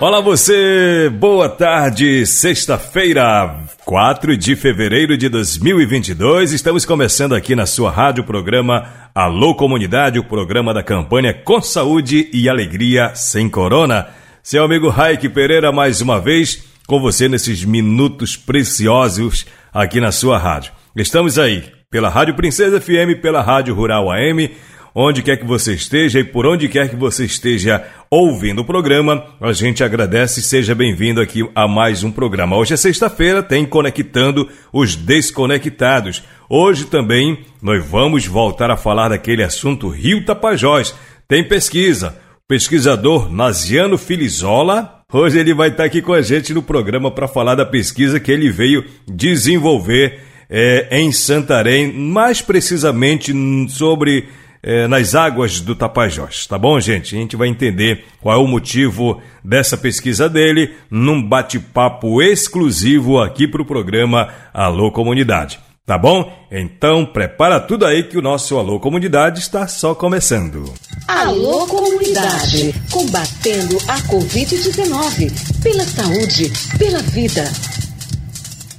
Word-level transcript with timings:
Olá 0.00 0.20
você, 0.20 1.08
boa 1.08 1.48
tarde, 1.48 2.26
sexta-feira, 2.26 3.60
4 3.84 4.36
de 4.36 4.56
fevereiro 4.56 5.16
de 5.16 5.28
2022. 5.28 6.52
Estamos 6.52 6.84
começando 6.84 7.32
aqui 7.32 7.54
na 7.54 7.64
sua 7.64 7.92
rádio 7.92 8.24
programa 8.24 8.86
Alô 9.14 9.54
Comunidade, 9.54 10.18
o 10.18 10.24
programa 10.24 10.74
da 10.74 10.82
campanha 10.82 11.32
Com 11.32 11.62
Saúde 11.62 12.28
e 12.32 12.48
Alegria 12.48 13.14
Sem 13.14 13.48
Corona. 13.48 14.08
Seu 14.42 14.64
amigo 14.64 14.88
Raik 14.88 15.28
Pereira, 15.28 15.70
mais 15.70 16.00
uma 16.00 16.20
vez 16.20 16.64
com 16.88 17.00
você 17.00 17.28
nesses 17.28 17.64
minutos 17.64 18.36
preciosos 18.36 19.46
aqui 19.72 20.00
na 20.00 20.10
sua 20.10 20.38
rádio. 20.38 20.72
Estamos 20.96 21.38
aí 21.38 21.72
pela 21.88 22.08
Rádio 22.08 22.34
Princesa 22.34 22.80
FM, 22.80 23.22
pela 23.22 23.42
Rádio 23.42 23.72
Rural 23.72 24.10
AM 24.10 24.50
onde 24.94 25.22
quer 25.22 25.36
que 25.36 25.44
você 25.44 25.74
esteja 25.74 26.20
e 26.20 26.24
por 26.24 26.46
onde 26.46 26.68
quer 26.68 26.88
que 26.88 26.96
você 26.96 27.24
esteja 27.24 27.84
ouvindo 28.14 28.60
o 28.60 28.64
programa, 28.64 29.24
a 29.40 29.52
gente 29.52 29.82
agradece 29.82 30.38
e 30.38 30.42
seja 30.42 30.72
bem-vindo 30.72 31.20
aqui 31.20 31.44
a 31.52 31.66
mais 31.66 32.04
um 32.04 32.12
programa. 32.12 32.56
Hoje 32.56 32.74
é 32.74 32.76
sexta-feira, 32.76 33.42
tem 33.42 33.66
Conectando 33.66 34.48
os 34.72 34.94
Desconectados. 34.94 36.22
Hoje 36.48 36.84
também 36.84 37.40
nós 37.60 37.84
vamos 37.84 38.24
voltar 38.24 38.70
a 38.70 38.76
falar 38.76 39.08
daquele 39.08 39.42
assunto 39.42 39.88
Rio 39.88 40.24
Tapajós. 40.24 40.94
Tem 41.26 41.42
pesquisa. 41.42 42.16
O 42.44 42.46
pesquisador 42.46 43.32
Naziano 43.32 43.98
Filizola, 43.98 45.02
hoje 45.12 45.40
ele 45.40 45.52
vai 45.52 45.70
estar 45.70 45.82
aqui 45.82 46.00
com 46.00 46.12
a 46.12 46.22
gente 46.22 46.54
no 46.54 46.62
programa 46.62 47.10
para 47.10 47.26
falar 47.26 47.56
da 47.56 47.66
pesquisa 47.66 48.20
que 48.20 48.30
ele 48.30 48.48
veio 48.48 48.84
desenvolver 49.08 50.20
é, 50.48 51.00
em 51.00 51.10
Santarém, 51.10 51.92
mais 51.92 52.40
precisamente 52.40 53.32
sobre 53.70 54.28
é, 54.66 54.88
nas 54.88 55.14
águas 55.14 55.60
do 55.60 55.74
Tapajós, 55.74 56.46
tá 56.46 56.56
bom, 56.56 56.80
gente? 56.80 57.14
A 57.14 57.18
gente 57.18 57.36
vai 57.36 57.48
entender 57.48 58.06
qual 58.22 58.40
é 58.40 58.42
o 58.42 58.46
motivo 58.46 59.20
dessa 59.44 59.76
pesquisa 59.76 60.26
dele 60.26 60.74
num 60.90 61.22
bate-papo 61.22 62.22
exclusivo 62.22 63.20
aqui 63.20 63.46
para 63.46 63.60
o 63.60 63.66
programa 63.66 64.30
Alô 64.54 64.90
Comunidade. 64.90 65.60
Tá 65.84 65.98
bom? 65.98 66.32
Então 66.50 67.04
prepara 67.04 67.60
tudo 67.60 67.84
aí 67.84 68.04
que 68.04 68.16
o 68.16 68.22
nosso 68.22 68.56
Alô 68.56 68.80
Comunidade 68.80 69.40
está 69.40 69.68
só 69.68 69.94
começando. 69.94 70.72
Alô 71.06 71.66
Comunidade, 71.66 72.74
combatendo 72.90 73.76
a 73.86 73.98
Covid-19, 74.08 75.62
pela 75.62 75.84
saúde, 75.84 76.50
pela 76.78 77.00
vida. 77.00 77.44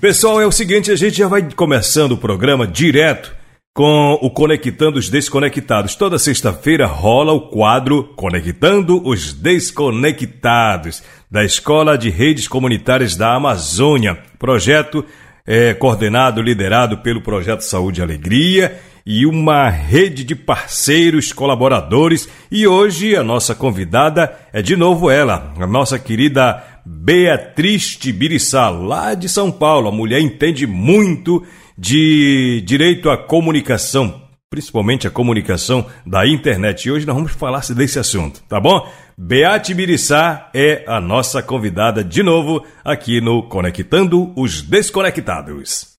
Pessoal, 0.02 0.42
é 0.42 0.48
o 0.48 0.52
seguinte, 0.52 0.90
a 0.90 0.96
gente 0.96 1.20
já 1.20 1.28
vai 1.28 1.48
começando 1.56 2.14
o 2.14 2.18
programa 2.18 2.66
direto 2.66 3.35
com 3.76 4.18
o 4.22 4.30
Conectando 4.30 4.98
os 4.98 5.10
Desconectados. 5.10 5.96
Toda 5.96 6.18
sexta-feira 6.18 6.88
rola 6.88 7.34
o 7.34 7.50
quadro 7.50 8.06
Conectando 8.16 9.06
os 9.06 9.34
Desconectados, 9.34 11.04
da 11.30 11.44
Escola 11.44 11.98
de 11.98 12.10
Redes 12.10 12.48
Comunitárias 12.48 13.18
da 13.18 13.36
Amazônia. 13.36 14.18
Projeto 14.40 15.04
é, 15.46 15.74
coordenado, 15.74 16.42
liderado 16.42 17.00
pelo 17.00 17.20
Projeto 17.20 17.66
Saúde 17.66 18.00
e 18.00 18.04
Alegria 18.04 18.80
e 19.06 19.26
uma 19.26 19.68
rede 19.68 20.24
de 20.24 20.36
parceiros, 20.36 21.34
colaboradores. 21.34 22.30
E 22.50 22.66
hoje 22.66 23.14
a 23.14 23.24
nossa 23.24 23.54
convidada 23.54 24.34
é 24.54 24.62
de 24.62 24.78
novo 24.78 25.12
ela, 25.12 25.54
a 25.60 25.68
nossa 25.68 26.00
querida 26.00 26.64
Beatriz 26.86 27.96
Tibiriçá, 27.96 28.70
lá 28.70 29.14
de 29.16 29.28
São 29.28 29.52
Paulo. 29.52 29.88
A 29.88 29.92
mulher 29.92 30.22
entende 30.22 30.68
muito 30.68 31.44
de 31.78 32.62
direito 32.66 33.10
à 33.10 33.18
comunicação, 33.18 34.22
principalmente 34.50 35.08
a 35.08 35.12
comunicação 35.12 35.86
da 36.06 36.28
internet. 36.28 36.86
E 36.86 36.92
hoje 36.92 37.06
nós 37.06 37.16
vamos 37.16 37.32
falar 37.32 37.62
desse 37.74 37.98
assunto, 37.98 38.44
tá 38.48 38.60
bom? 38.60 38.88
Beate 39.18 39.74
Birissá 39.74 40.50
é 40.54 40.84
a 40.88 41.00
nossa 41.00 41.42
convidada 41.42 42.04
de 42.04 42.22
novo 42.22 42.64
aqui 42.84 43.22
no 43.22 43.44
Conectando 43.44 44.32
os 44.36 44.62
Desconectados. 44.62 45.96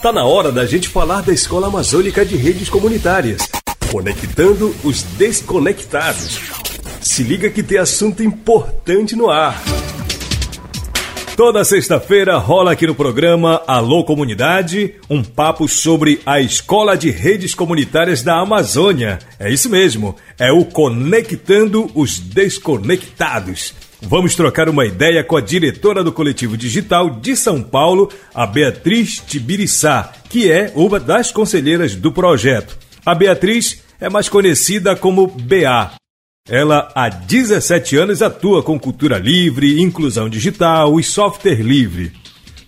Tá 0.00 0.12
na 0.12 0.24
hora 0.24 0.50
da 0.50 0.64
gente 0.64 0.88
falar 0.88 1.22
da 1.22 1.32
Escola 1.32 1.66
Amazônica 1.66 2.24
de 2.24 2.36
Redes 2.36 2.68
Comunitárias. 2.68 3.48
Conectando 3.90 4.74
os 4.82 5.02
Desconectados. 5.02 6.59
Se 7.00 7.22
liga 7.22 7.48
que 7.48 7.62
tem 7.62 7.78
assunto 7.78 8.22
importante 8.22 9.16
no 9.16 9.30
ar. 9.30 9.60
Toda 11.34 11.64
sexta-feira 11.64 12.36
rola 12.36 12.72
aqui 12.72 12.86
no 12.86 12.94
programa 12.94 13.62
Alô 13.66 14.04
Comunidade 14.04 14.96
um 15.08 15.22
papo 15.24 15.66
sobre 15.66 16.20
a 16.26 16.38
Escola 16.38 16.98
de 16.98 17.10
Redes 17.10 17.54
Comunitárias 17.54 18.22
da 18.22 18.38
Amazônia. 18.38 19.18
É 19.38 19.50
isso 19.50 19.70
mesmo, 19.70 20.14
é 20.38 20.52
o 20.52 20.66
Conectando 20.66 21.90
os 21.94 22.18
Desconectados. 22.18 23.72
Vamos 24.02 24.34
trocar 24.34 24.68
uma 24.68 24.84
ideia 24.84 25.24
com 25.24 25.36
a 25.36 25.40
diretora 25.40 26.04
do 26.04 26.12
Coletivo 26.12 26.58
Digital 26.58 27.08
de 27.08 27.34
São 27.34 27.62
Paulo, 27.62 28.10
a 28.34 28.46
Beatriz 28.46 29.16
Tibiriçá, 29.26 30.12
que 30.28 30.52
é 30.52 30.70
uma 30.74 31.00
das 31.00 31.32
conselheiras 31.32 31.96
do 31.96 32.12
projeto. 32.12 32.76
A 33.04 33.14
Beatriz 33.14 33.82
é 33.98 34.10
mais 34.10 34.28
conhecida 34.28 34.94
como 34.94 35.26
BA, 35.26 35.99
ela 36.50 36.90
há 36.96 37.08
17 37.08 37.96
anos 37.96 38.20
atua 38.20 38.60
com 38.60 38.78
cultura 38.78 39.18
livre, 39.18 39.80
inclusão 39.80 40.28
digital 40.28 40.98
e 40.98 41.04
software 41.04 41.62
livre. 41.62 42.10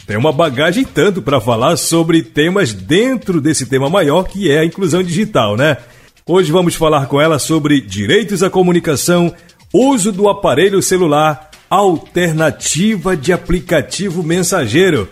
Tem 0.07 0.17
uma 0.17 0.33
bagagem 0.33 0.85
tanto 0.85 1.21
para 1.21 1.41
falar 1.41 1.77
sobre 1.77 2.23
temas 2.23 2.73
dentro 2.73 3.41
desse 3.41 3.67
tema 3.67 3.91
maior 3.91 4.23
que 4.23 4.49
é 4.49 4.61
a 4.61 4.65
inclusão 4.65 5.03
digital, 5.03 5.57
né? 5.57 5.79
Hoje 6.25 6.53
vamos 6.53 6.77
falar 6.77 7.07
com 7.07 7.21
ela 7.21 7.41
sobre 7.41 7.81
direitos 7.81 8.45
à 8.45 8.49
comunicação, 8.49 9.35
uso 9.73 10.13
do 10.13 10.29
aparelho 10.29 10.81
celular, 10.81 11.51
alternativa 11.69 13.17
de 13.17 13.33
aplicativo 13.33 14.23
mensageiro. 14.23 15.09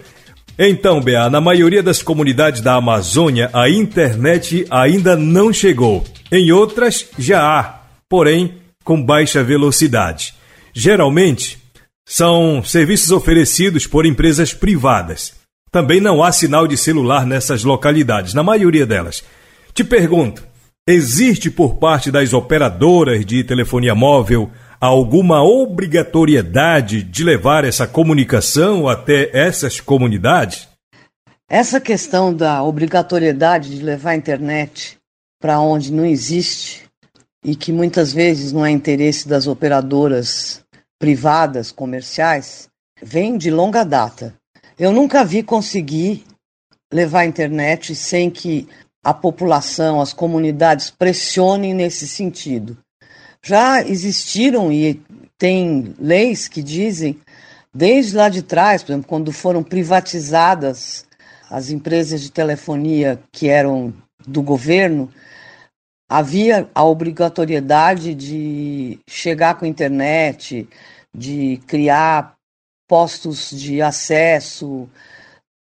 Então, 0.56 1.00
Bea, 1.00 1.28
na 1.28 1.40
maioria 1.40 1.82
das 1.82 2.02
comunidades 2.02 2.60
da 2.60 2.74
Amazônia, 2.74 3.50
a 3.52 3.68
internet 3.68 4.64
ainda 4.70 5.16
não 5.16 5.52
chegou. 5.52 6.04
Em 6.30 6.52
outras, 6.52 7.06
já 7.18 7.42
há. 7.42 7.80
Porém, 8.08 8.59
com 8.90 9.00
baixa 9.00 9.44
velocidade. 9.44 10.34
Geralmente, 10.74 11.62
são 12.04 12.60
serviços 12.64 13.12
oferecidos 13.12 13.86
por 13.86 14.04
empresas 14.04 14.52
privadas. 14.52 15.32
Também 15.70 16.00
não 16.00 16.24
há 16.24 16.32
sinal 16.32 16.66
de 16.66 16.76
celular 16.76 17.24
nessas 17.24 17.62
localidades, 17.62 18.34
na 18.34 18.42
maioria 18.42 18.84
delas. 18.84 19.22
Te 19.72 19.84
pergunto: 19.84 20.44
existe 20.88 21.52
por 21.52 21.76
parte 21.76 22.10
das 22.10 22.32
operadoras 22.32 23.24
de 23.24 23.44
telefonia 23.44 23.94
móvel 23.94 24.50
alguma 24.80 25.40
obrigatoriedade 25.40 27.04
de 27.04 27.22
levar 27.22 27.64
essa 27.64 27.86
comunicação 27.86 28.88
até 28.88 29.30
essas 29.32 29.78
comunidades? 29.78 30.66
Essa 31.48 31.80
questão 31.80 32.34
da 32.34 32.60
obrigatoriedade 32.64 33.70
de 33.70 33.84
levar 33.84 34.10
a 34.10 34.16
internet 34.16 34.98
para 35.40 35.60
onde 35.60 35.92
não 35.92 36.04
existe 36.04 36.89
e 37.44 37.54
que 37.56 37.72
muitas 37.72 38.12
vezes 38.12 38.52
não 38.52 38.64
é 38.64 38.70
interesse 38.70 39.28
das 39.28 39.46
operadoras 39.46 40.62
privadas, 40.98 41.72
comerciais, 41.72 42.68
vem 43.02 43.38
de 43.38 43.50
longa 43.50 43.84
data. 43.84 44.34
Eu 44.78 44.92
nunca 44.92 45.24
vi 45.24 45.42
conseguir 45.42 46.24
levar 46.92 47.20
a 47.20 47.26
internet 47.26 47.94
sem 47.94 48.30
que 48.30 48.68
a 49.02 49.14
população, 49.14 50.00
as 50.00 50.12
comunidades 50.12 50.90
pressionem 50.90 51.72
nesse 51.72 52.06
sentido. 52.06 52.76
Já 53.42 53.82
existiram 53.82 54.70
e 54.70 55.02
tem 55.38 55.94
leis 55.98 56.46
que 56.48 56.62
dizem, 56.62 57.18
desde 57.74 58.16
lá 58.16 58.28
de 58.28 58.42
trás, 58.42 58.82
por 58.82 58.92
exemplo, 58.92 59.08
quando 59.08 59.32
foram 59.32 59.62
privatizadas 59.62 61.06
as 61.50 61.70
empresas 61.70 62.20
de 62.20 62.30
telefonia 62.30 63.18
que 63.32 63.48
eram 63.48 63.92
do 64.26 64.42
governo, 64.42 65.10
havia 66.10 66.68
a 66.74 66.84
obrigatoriedade 66.84 68.16
de 68.16 68.98
chegar 69.08 69.54
com 69.54 69.64
a 69.64 69.68
internet, 69.68 70.68
de 71.14 71.58
criar 71.68 72.34
postos 72.88 73.50
de 73.50 73.80
acesso, 73.80 74.88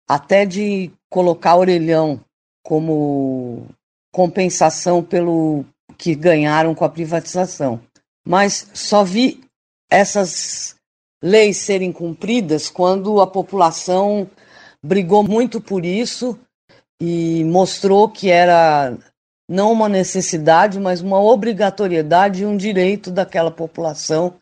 até 0.09 0.47
de 0.47 0.91
colocar 1.11 1.57
orelhão 1.57 2.19
como 2.65 3.67
compensação 4.11 5.03
pelo 5.03 5.67
que 5.99 6.15
ganharam 6.15 6.75
com 6.75 6.85
a 6.87 6.89
privatização. 6.89 7.79
Mas 8.27 8.71
só 8.73 9.05
vi 9.05 9.45
essas 9.91 10.77
leis 11.23 11.59
serem 11.59 11.93
cumpridas 11.93 12.71
quando 12.71 13.21
a 13.21 13.27
população 13.27 14.31
brigou 14.83 15.23
muito 15.23 15.61
por 15.61 15.85
isso 15.85 16.39
e 16.99 17.45
mostrou 17.45 18.09
que 18.09 18.31
era 18.31 18.97
não 19.49 19.73
uma 19.73 19.89
necessidade, 19.89 20.79
mas 20.79 21.01
uma 21.01 21.21
obrigatoriedade 21.21 22.43
e 22.43 22.47
um 22.47 22.57
direito 22.57 23.11
daquela 23.11 23.51
população 23.51 24.35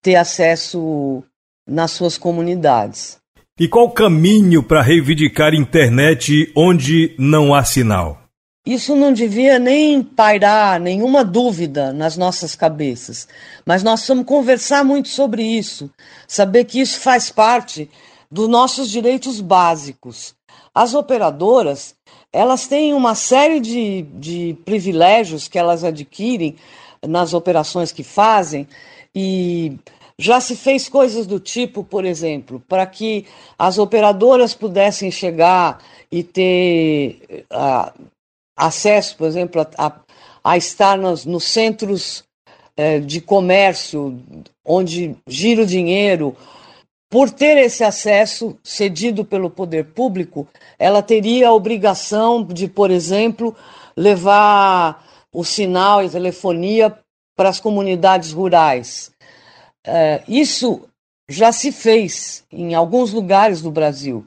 ter 0.00 0.14
acesso 0.16 1.22
nas 1.66 1.90
suas 1.90 2.16
comunidades. 2.16 3.18
E 3.58 3.68
qual 3.68 3.86
o 3.86 3.90
caminho 3.90 4.62
para 4.62 4.82
reivindicar 4.82 5.54
internet 5.54 6.52
onde 6.56 7.14
não 7.18 7.54
há 7.54 7.64
sinal? 7.64 8.24
Isso 8.66 8.96
não 8.96 9.12
devia 9.12 9.58
nem 9.58 10.02
pairar 10.02 10.80
nenhuma 10.80 11.22
dúvida 11.22 11.92
nas 11.92 12.16
nossas 12.16 12.54
cabeças, 12.54 13.28
mas 13.64 13.82
nós 13.82 14.00
precisamos 14.00 14.24
conversar 14.24 14.82
muito 14.82 15.08
sobre 15.08 15.42
isso, 15.42 15.90
saber 16.26 16.64
que 16.64 16.80
isso 16.80 16.98
faz 16.98 17.30
parte 17.30 17.90
dos 18.30 18.48
nossos 18.48 18.88
direitos 18.88 19.40
básicos. 19.40 20.34
As 20.74 20.94
operadoras, 20.94 21.94
elas 22.34 22.66
têm 22.66 22.92
uma 22.92 23.14
série 23.14 23.60
de, 23.60 24.02
de 24.02 24.56
privilégios 24.64 25.46
que 25.46 25.56
elas 25.56 25.84
adquirem 25.84 26.56
nas 27.06 27.32
operações 27.32 27.92
que 27.92 28.02
fazem 28.02 28.66
e 29.14 29.76
já 30.18 30.40
se 30.40 30.56
fez 30.56 30.88
coisas 30.88 31.28
do 31.28 31.38
tipo, 31.38 31.84
por 31.84 32.04
exemplo, 32.04 32.60
para 32.68 32.84
que 32.86 33.24
as 33.56 33.78
operadoras 33.78 34.52
pudessem 34.52 35.12
chegar 35.12 35.78
e 36.10 36.24
ter 36.24 37.46
uh, 37.52 37.92
acesso, 38.56 39.16
por 39.16 39.28
exemplo, 39.28 39.64
a, 39.78 39.92
a 40.42 40.56
estar 40.56 40.98
nos, 40.98 41.24
nos 41.24 41.44
centros 41.44 42.24
eh, 42.76 42.98
de 42.98 43.20
comércio, 43.20 44.20
onde 44.64 45.16
gira 45.26 45.62
o 45.62 45.66
dinheiro, 45.66 46.36
por 47.14 47.30
ter 47.30 47.56
esse 47.58 47.84
acesso 47.84 48.58
cedido 48.60 49.24
pelo 49.24 49.48
poder 49.48 49.84
público, 49.84 50.48
ela 50.76 51.00
teria 51.00 51.46
a 51.46 51.52
obrigação 51.52 52.44
de, 52.44 52.66
por 52.66 52.90
exemplo, 52.90 53.54
levar 53.96 55.06
o 55.32 55.44
sinal 55.44 56.02
e 56.02 56.10
telefonia 56.10 56.92
para 57.36 57.50
as 57.50 57.60
comunidades 57.60 58.32
rurais. 58.32 59.12
Eh, 59.86 60.24
isso 60.26 60.88
já 61.28 61.52
se 61.52 61.70
fez 61.70 62.42
em 62.50 62.74
alguns 62.74 63.12
lugares 63.12 63.62
do 63.62 63.70
Brasil. 63.70 64.26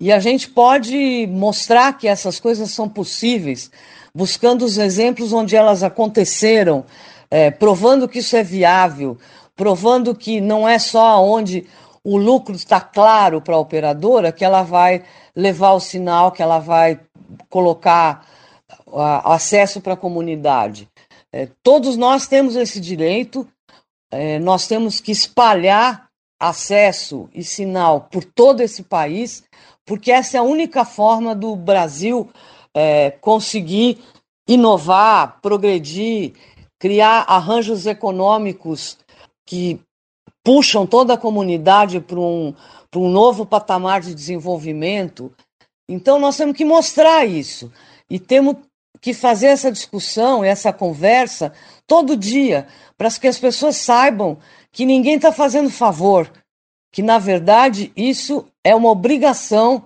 E 0.00 0.10
a 0.10 0.18
gente 0.18 0.48
pode 0.48 1.26
mostrar 1.26 1.98
que 1.98 2.08
essas 2.08 2.40
coisas 2.40 2.70
são 2.70 2.88
possíveis, 2.88 3.70
buscando 4.14 4.64
os 4.64 4.78
exemplos 4.78 5.34
onde 5.34 5.54
elas 5.54 5.82
aconteceram, 5.82 6.82
é, 7.30 7.50
provando 7.50 8.08
que 8.08 8.20
isso 8.20 8.38
é 8.38 8.42
viável, 8.42 9.18
provando 9.54 10.14
que 10.14 10.40
não 10.40 10.66
é 10.66 10.78
só 10.78 11.22
onde 11.22 11.66
o 12.08 12.16
lucro 12.16 12.54
está 12.54 12.80
claro 12.80 13.40
para 13.40 13.56
a 13.56 13.58
operadora 13.58 14.30
que 14.30 14.44
ela 14.44 14.62
vai 14.62 15.02
levar 15.34 15.72
o 15.72 15.80
sinal, 15.80 16.30
que 16.30 16.40
ela 16.40 16.60
vai 16.60 17.00
colocar 17.50 18.24
a, 18.94 19.34
acesso 19.34 19.80
para 19.80 19.94
a 19.94 19.96
comunidade. 19.96 20.88
É, 21.32 21.48
todos 21.64 21.96
nós 21.96 22.28
temos 22.28 22.54
esse 22.54 22.78
direito, 22.78 23.44
é, 24.08 24.38
nós 24.38 24.68
temos 24.68 25.00
que 25.00 25.10
espalhar 25.10 26.06
acesso 26.38 27.28
e 27.34 27.42
sinal 27.42 28.02
por 28.02 28.22
todo 28.22 28.60
esse 28.60 28.84
país, 28.84 29.42
porque 29.84 30.12
essa 30.12 30.36
é 30.36 30.40
a 30.40 30.44
única 30.44 30.84
forma 30.84 31.34
do 31.34 31.56
Brasil 31.56 32.30
é, 32.72 33.10
conseguir 33.10 33.98
inovar, 34.46 35.40
progredir, 35.42 36.34
criar 36.78 37.24
arranjos 37.26 37.84
econômicos 37.84 38.96
que 39.44 39.80
puxam 40.46 40.86
toda 40.86 41.14
a 41.14 41.18
comunidade 41.18 41.98
para 41.98 42.20
um, 42.20 42.54
um 42.94 43.10
novo 43.10 43.44
patamar 43.44 44.00
de 44.00 44.14
desenvolvimento. 44.14 45.32
Então, 45.88 46.20
nós 46.20 46.36
temos 46.36 46.56
que 46.56 46.64
mostrar 46.64 47.26
isso 47.26 47.72
e 48.08 48.20
temos 48.20 48.54
que 49.00 49.12
fazer 49.12 49.48
essa 49.48 49.72
discussão, 49.72 50.44
essa 50.44 50.72
conversa 50.72 51.52
todo 51.84 52.16
dia, 52.16 52.68
para 52.96 53.10
que 53.10 53.26
as 53.26 53.40
pessoas 53.40 53.74
saibam 53.74 54.38
que 54.70 54.86
ninguém 54.86 55.16
está 55.16 55.32
fazendo 55.32 55.68
favor, 55.68 56.30
que 56.92 57.02
na 57.02 57.18
verdade 57.18 57.90
isso 57.96 58.46
é 58.62 58.72
uma 58.72 58.90
obrigação 58.90 59.82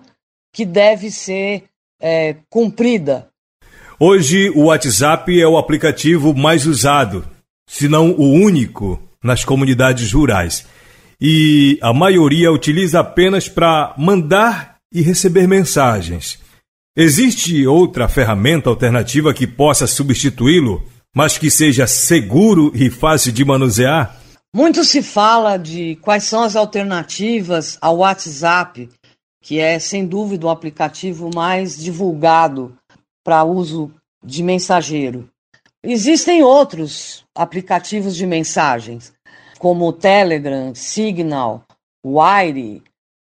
que 0.53 0.63
deve 0.63 1.09
ser 1.09 1.63
é, 1.99 2.35
cumprida. 2.51 3.29
Hoje 3.99 4.51
o 4.51 4.65
WhatsApp 4.65 5.41
é 5.41 5.47
o 5.47 5.57
aplicativo 5.57 6.35
mais 6.35 6.67
usado, 6.67 7.27
se 7.67 7.87
não 7.87 8.11
o 8.11 8.31
único, 8.31 8.99
nas 9.23 9.45
comunidades 9.45 10.11
rurais. 10.11 10.65
E 11.19 11.77
a 11.81 11.93
maioria 11.93 12.51
utiliza 12.51 12.99
apenas 12.99 13.47
para 13.47 13.93
mandar 13.97 14.77
e 14.91 15.01
receber 15.01 15.47
mensagens. 15.47 16.39
Existe 16.95 17.65
outra 17.65 18.09
ferramenta 18.09 18.69
alternativa 18.69 19.33
que 19.33 19.47
possa 19.47 19.87
substituí-lo, 19.87 20.83
mas 21.15 21.37
que 21.37 21.49
seja 21.49 21.87
seguro 21.87 22.71
e 22.75 22.89
fácil 22.89 23.31
de 23.31 23.45
manusear? 23.45 24.17
Muito 24.53 24.83
se 24.83 25.01
fala 25.01 25.55
de 25.55 25.95
quais 26.01 26.25
são 26.25 26.43
as 26.43 26.57
alternativas 26.57 27.77
ao 27.79 27.99
WhatsApp, 27.99 28.89
que 29.41 29.59
é 29.59 29.79
sem 29.79 30.05
dúvida 30.05 30.45
o 30.45 30.49
aplicativo 30.49 31.29
mais 31.33 31.77
divulgado 31.77 32.75
para 33.23 33.45
uso 33.45 33.89
de 34.23 34.43
mensageiro. 34.43 35.29
Existem 35.83 36.43
outros 36.43 37.25
aplicativos 37.35 38.15
de 38.15 38.27
mensagens, 38.27 39.13
como 39.57 39.87
o 39.87 39.93
Telegram, 39.93 40.75
Signal, 40.75 41.65
Wire, 42.05 42.83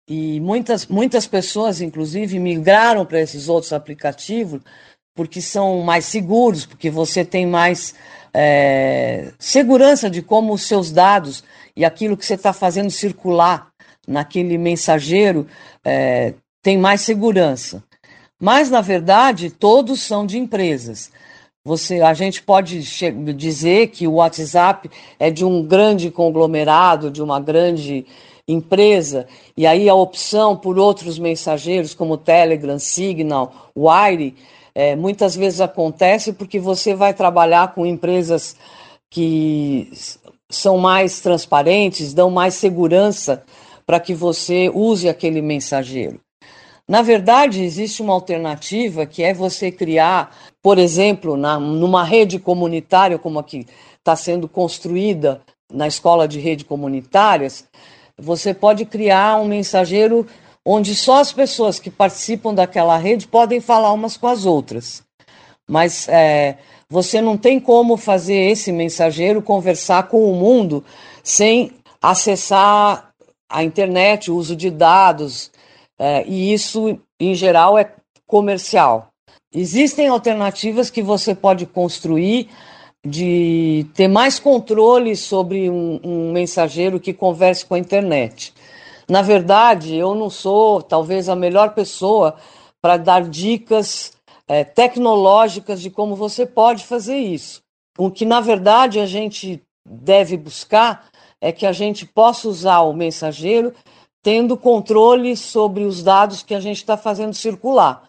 e 0.08 0.40
muitas, 0.40 0.86
muitas 0.86 1.26
pessoas, 1.26 1.82
inclusive, 1.82 2.38
migraram 2.38 3.06
para 3.06 3.22
esses 3.22 3.50
outros 3.50 3.74
aplicativos 3.74 4.62
porque 5.16 5.42
são 5.42 5.80
mais 5.82 6.06
seguros, 6.06 6.66
porque 6.66 6.90
você 6.90 7.24
tem 7.24 7.48
mais 7.48 7.96
é, 8.34 9.32
segurança 9.40 10.10
de 10.10 10.22
como 10.22 10.54
os 10.54 10.64
seus 10.64 10.92
dados 10.92 11.42
e 11.74 11.86
aquilo 11.86 12.18
que 12.18 12.26
você 12.26 12.34
está 12.34 12.52
fazendo 12.52 12.92
circular 12.92 13.70
naquele 14.06 14.58
mensageiro 14.58 15.48
é, 15.84 16.34
tem 16.62 16.78
mais 16.78 17.02
segurança. 17.02 17.82
Mas, 18.40 18.70
na 18.70 18.82
verdade, 18.82 19.50
todos 19.50 20.02
são 20.02 20.26
de 20.26 20.38
empresas. 20.38 21.10
Você, 21.66 22.00
a 22.02 22.14
gente 22.14 22.44
pode 22.44 22.80
dizer 23.34 23.88
que 23.88 24.08
o 24.08 24.14
WhatsApp 24.14 24.88
é 25.18 25.32
de 25.32 25.44
um 25.44 25.64
grande 25.64 26.12
conglomerado, 26.12 27.10
de 27.10 27.24
uma 27.24 27.40
grande 27.40 28.06
empresa, 28.48 29.26
e 29.58 29.66
aí 29.66 29.90
a 29.90 29.96
opção 29.96 30.56
por 30.56 30.78
outros 30.78 31.18
mensageiros 31.18 31.96
como 31.96 32.18
Telegram, 32.18 32.78
Signal, 32.78 33.72
Wire, 33.76 34.36
é, 34.76 34.96
muitas 34.96 35.36
vezes 35.36 35.60
acontece 35.60 36.34
porque 36.34 36.60
você 36.60 36.94
vai 36.94 37.16
trabalhar 37.16 37.74
com 37.74 37.84
empresas 37.84 38.56
que 39.10 39.92
são 40.48 40.78
mais 40.78 41.20
transparentes, 41.20 42.14
dão 42.14 42.30
mais 42.30 42.54
segurança 42.54 43.44
para 43.88 44.00
que 44.00 44.14
você 44.14 44.70
use 44.72 45.10
aquele 45.10 45.42
mensageiro. 45.42 46.20
Na 46.88 47.02
verdade, 47.02 47.64
existe 47.64 48.02
uma 48.02 48.14
alternativa 48.14 49.06
que 49.06 49.24
é 49.24 49.34
você 49.34 49.72
criar, 49.72 50.36
por 50.62 50.78
exemplo, 50.78 51.36
na, 51.36 51.60
numa 51.60 52.04
rede 52.04 52.38
comunitária 52.38 53.18
como 53.18 53.40
a 53.40 53.44
que 53.44 53.66
está 53.98 54.16
sendo 54.16 54.48
construída 54.48 55.42
na 55.72 55.88
escola 55.88 56.28
de 56.28 56.40
rede 56.40 56.64
comunitárias, 56.64 57.66
você 58.18 58.54
pode 58.54 58.86
criar 58.86 59.38
um 59.38 59.46
mensageiro 59.46 60.28
onde 60.64 60.96
só 60.96 61.20
as 61.20 61.34
pessoas 61.34 61.80
que 61.80 61.90
participam 61.90 62.54
daquela 62.54 62.98
rede 62.98 63.28
podem 63.28 63.60
falar 63.60 63.92
umas 63.92 64.16
com 64.16 64.28
as 64.28 64.46
outras. 64.46 65.04
Mas 65.68 66.08
é, 66.08 66.58
você 66.88 67.20
não 67.20 67.36
tem 67.36 67.60
como 67.60 67.98
fazer 67.98 68.52
esse 68.52 68.72
mensageiro 68.72 69.42
conversar 69.42 70.04
com 70.04 70.32
o 70.32 70.36
mundo 70.36 70.84
sem 71.24 71.72
acessar 72.02 73.12
a 73.50 73.64
internet, 73.64 74.30
o 74.30 74.36
uso 74.36 74.56
de 74.56 74.70
dados, 74.70 75.52
é, 75.98 76.26
e 76.28 76.54
isso, 76.54 77.00
em 77.20 77.34
geral, 77.34 77.78
é 77.78 77.94
comercial. 78.28 79.10
Existem 79.54 80.08
alternativas 80.08 80.90
que 80.90 81.02
você 81.02 81.34
pode 81.34 81.66
construir 81.66 82.50
de 83.06 83.86
ter 83.94 84.08
mais 84.08 84.40
controle 84.40 85.16
sobre 85.16 85.70
um, 85.70 86.00
um 86.04 86.32
mensageiro 86.32 87.00
que 87.00 87.14
converse 87.14 87.66
com 87.66 87.76
a 87.76 87.80
internet. 87.80 88.54
Na 89.08 89.22
verdade, 89.22 89.96
eu 89.96 90.16
não 90.16 90.30
sou 90.30 90.82
talvez 90.82 91.30
a 91.30 91.36
melhor 91.36 91.74
pessoa 91.76 92.36
para 92.82 92.98
dar 92.98 93.24
dicas 93.24 94.14
é, 94.48 94.64
tecnológicas 94.64 95.80
de 95.82 95.90
como 95.90 96.16
você 96.16 96.46
pode 96.46 96.86
fazer 96.86 97.18
isso. 97.18 97.62
O 97.98 98.10
que, 98.10 98.26
na 98.26 98.42
verdade, 98.42 99.00
a 99.00 99.06
gente 99.06 99.62
deve 99.88 100.36
buscar 100.36 101.06
é 101.40 101.52
que 101.52 101.66
a 101.66 101.72
gente 101.72 102.06
possa 102.06 102.48
usar 102.48 102.82
o 102.82 102.94
mensageiro 102.94 103.74
tendo 104.26 104.58
controle 104.58 105.38
sobre 105.38 105.84
os 105.84 106.02
dados 106.02 106.42
que 106.42 106.56
a 106.56 106.60
gente 106.60 106.78
está 106.78 106.98
fazendo 106.98 107.36
circular. 107.36 108.06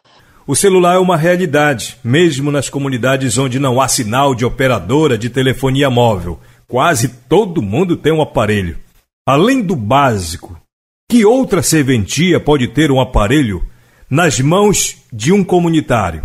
O 0.47 0.57
celular 0.57 0.95
é 0.95 0.99
uma 0.99 1.15
realidade, 1.15 1.99
mesmo 2.03 2.51
nas 2.51 2.71
comunidades 2.71 3.37
onde 3.37 3.59
não 3.59 3.79
há 3.79 3.87
sinal 3.87 4.35
de 4.35 4.43
operadora 4.43 5.19
de 5.19 5.29
telefonia 5.29 5.91
móvel. 5.91 6.41
Quase 6.67 7.09
todo 7.29 7.61
mundo 7.61 7.99
tem 7.99 8.15
um 8.15 8.23
aparelho. 8.23 8.79
Além 9.29 9.61
do 9.61 9.77
básico, 9.77 10.59
que 11.11 11.23
outra 11.23 11.63
serventia 11.63 12.41
pode 12.41 12.69
ter 12.69 12.91
um 12.91 12.99
aparelho 12.99 13.63
nas 14.09 14.41
mãos 14.41 14.97
de 15.13 15.35
um 15.35 15.45
comunitário? 15.45 16.23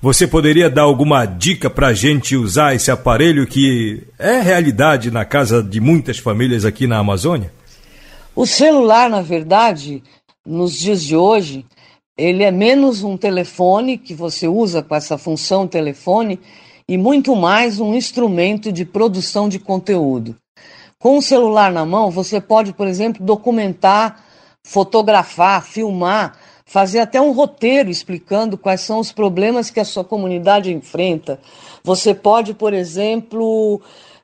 Você 0.00 0.26
poderia 0.26 0.70
dar 0.70 0.82
alguma 0.82 1.26
dica 1.26 1.68
para 1.68 1.88
a 1.88 1.92
gente 1.92 2.34
usar 2.34 2.74
esse 2.74 2.90
aparelho 2.90 3.46
que 3.46 4.04
é 4.18 4.40
realidade 4.40 5.10
na 5.10 5.26
casa 5.26 5.62
de 5.62 5.80
muitas 5.80 6.16
famílias 6.16 6.64
aqui 6.64 6.86
na 6.86 6.96
Amazônia? 6.96 7.57
O 8.38 8.46
celular, 8.46 9.10
na 9.10 9.20
verdade, 9.20 10.00
nos 10.46 10.78
dias 10.78 11.02
de 11.02 11.16
hoje, 11.16 11.66
ele 12.16 12.44
é 12.44 12.52
menos 12.52 13.02
um 13.02 13.16
telefone 13.16 13.98
que 13.98 14.14
você 14.14 14.46
usa 14.46 14.80
com 14.80 14.94
essa 14.94 15.18
função 15.18 15.66
telefone 15.66 16.38
e 16.88 16.96
muito 16.96 17.34
mais 17.34 17.80
um 17.80 17.96
instrumento 17.96 18.70
de 18.70 18.84
produção 18.84 19.48
de 19.48 19.58
conteúdo. 19.58 20.36
Com 21.00 21.18
o 21.18 21.20
celular 21.20 21.72
na 21.72 21.84
mão, 21.84 22.12
você 22.12 22.40
pode, 22.40 22.72
por 22.72 22.86
exemplo, 22.86 23.26
documentar, 23.26 24.24
fotografar, 24.64 25.64
filmar, 25.64 26.38
fazer 26.64 27.00
até 27.00 27.20
um 27.20 27.32
roteiro 27.32 27.90
explicando 27.90 28.56
quais 28.56 28.82
são 28.82 29.00
os 29.00 29.10
problemas 29.10 29.68
que 29.68 29.80
a 29.80 29.84
sua 29.84 30.04
comunidade 30.04 30.72
enfrenta. 30.72 31.40
Você 31.82 32.14
pode, 32.14 32.54
por 32.54 32.72
exemplo, 32.72 33.82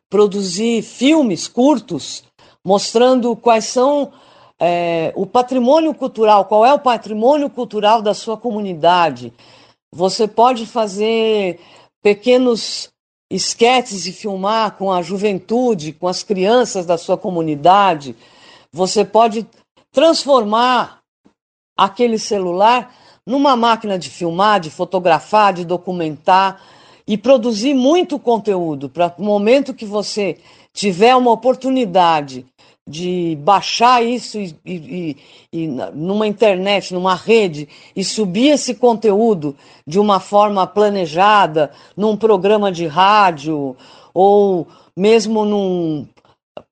produzir 0.09 0.83
filmes 0.83 1.49
curtos 1.49 2.23
mostrando 2.64 3.37
quais 3.37 3.66
são 3.66 4.12
é, 4.59 5.12
o 5.14 5.26
patrimônio 5.26 5.92
cultural, 5.92 6.44
qual 6.47 6.64
é 6.64 6.73
o 6.73 6.78
patrimônio 6.78 7.50
cultural 7.50 8.00
da 8.00 8.14
sua 8.14 8.37
comunidade. 8.37 9.33
Você 9.92 10.26
pode 10.26 10.66
fazer 10.66 11.61
pequenos 12.02 12.90
esquetes 13.30 14.06
e 14.06 14.12
filmar 14.12 14.73
com 14.76 14.92
a 14.92 15.02
juventude, 15.02 15.92
com 15.92 16.09
as 16.09 16.23
crianças 16.23 16.87
da 16.87 16.97
sua 16.97 17.16
comunidade. 17.16 18.16
Você 18.73 19.04
pode 19.04 19.47
transformar 19.92 21.00
aquele 21.76 22.18
celular 22.18 22.94
numa 23.26 23.56
máquina 23.56 23.99
de 23.99 24.11
filmar, 24.11 24.61
de 24.61 24.71
fotografar, 24.71 25.52
de 25.52 25.64
documentar 25.64 26.61
e 27.06 27.16
produzir 27.16 27.75
muito 27.75 28.18
conteúdo 28.18 28.88
para 28.88 29.14
o 29.18 29.23
momento 29.23 29.75
que 29.75 29.85
você 29.85 30.38
tiver 30.73 31.14
uma 31.14 31.30
oportunidade 31.30 32.47
de 32.86 33.36
baixar 33.40 34.04
isso 34.04 34.38
e, 34.38 34.54
e, 34.64 35.16
e, 35.52 35.66
numa 35.94 36.26
internet, 36.26 36.92
numa 36.92 37.14
rede, 37.14 37.68
e 37.96 38.04
subir 38.04 38.50
esse 38.50 38.74
conteúdo 38.74 39.56
de 39.86 39.98
uma 39.98 40.20
forma 40.20 40.66
planejada, 40.66 41.70
num 41.96 42.16
programa 42.16 42.70
de 42.70 42.86
rádio, 42.86 43.74
ou 44.12 44.66
mesmo 44.96 45.44
num, 45.44 46.06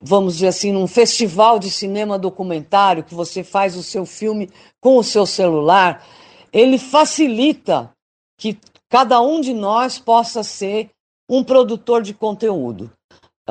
vamos 0.00 0.34
dizer 0.34 0.48
assim, 0.48 0.70
num 0.70 0.86
festival 0.86 1.58
de 1.58 1.70
cinema 1.70 2.18
documentário, 2.18 3.04
que 3.04 3.14
você 3.14 3.42
faz 3.42 3.74
o 3.76 3.82
seu 3.82 4.04
filme 4.04 4.50
com 4.80 4.98
o 4.98 5.04
seu 5.04 5.24
celular, 5.24 6.06
ele 6.52 6.78
facilita 6.78 7.90
que 8.38 8.58
cada 8.90 9.20
um 9.22 9.40
de 9.40 9.54
nós 9.54 9.98
possa 9.98 10.42
ser 10.42 10.90
um 11.28 11.42
produtor 11.42 12.02
de 12.02 12.12
conteúdo. 12.12 12.90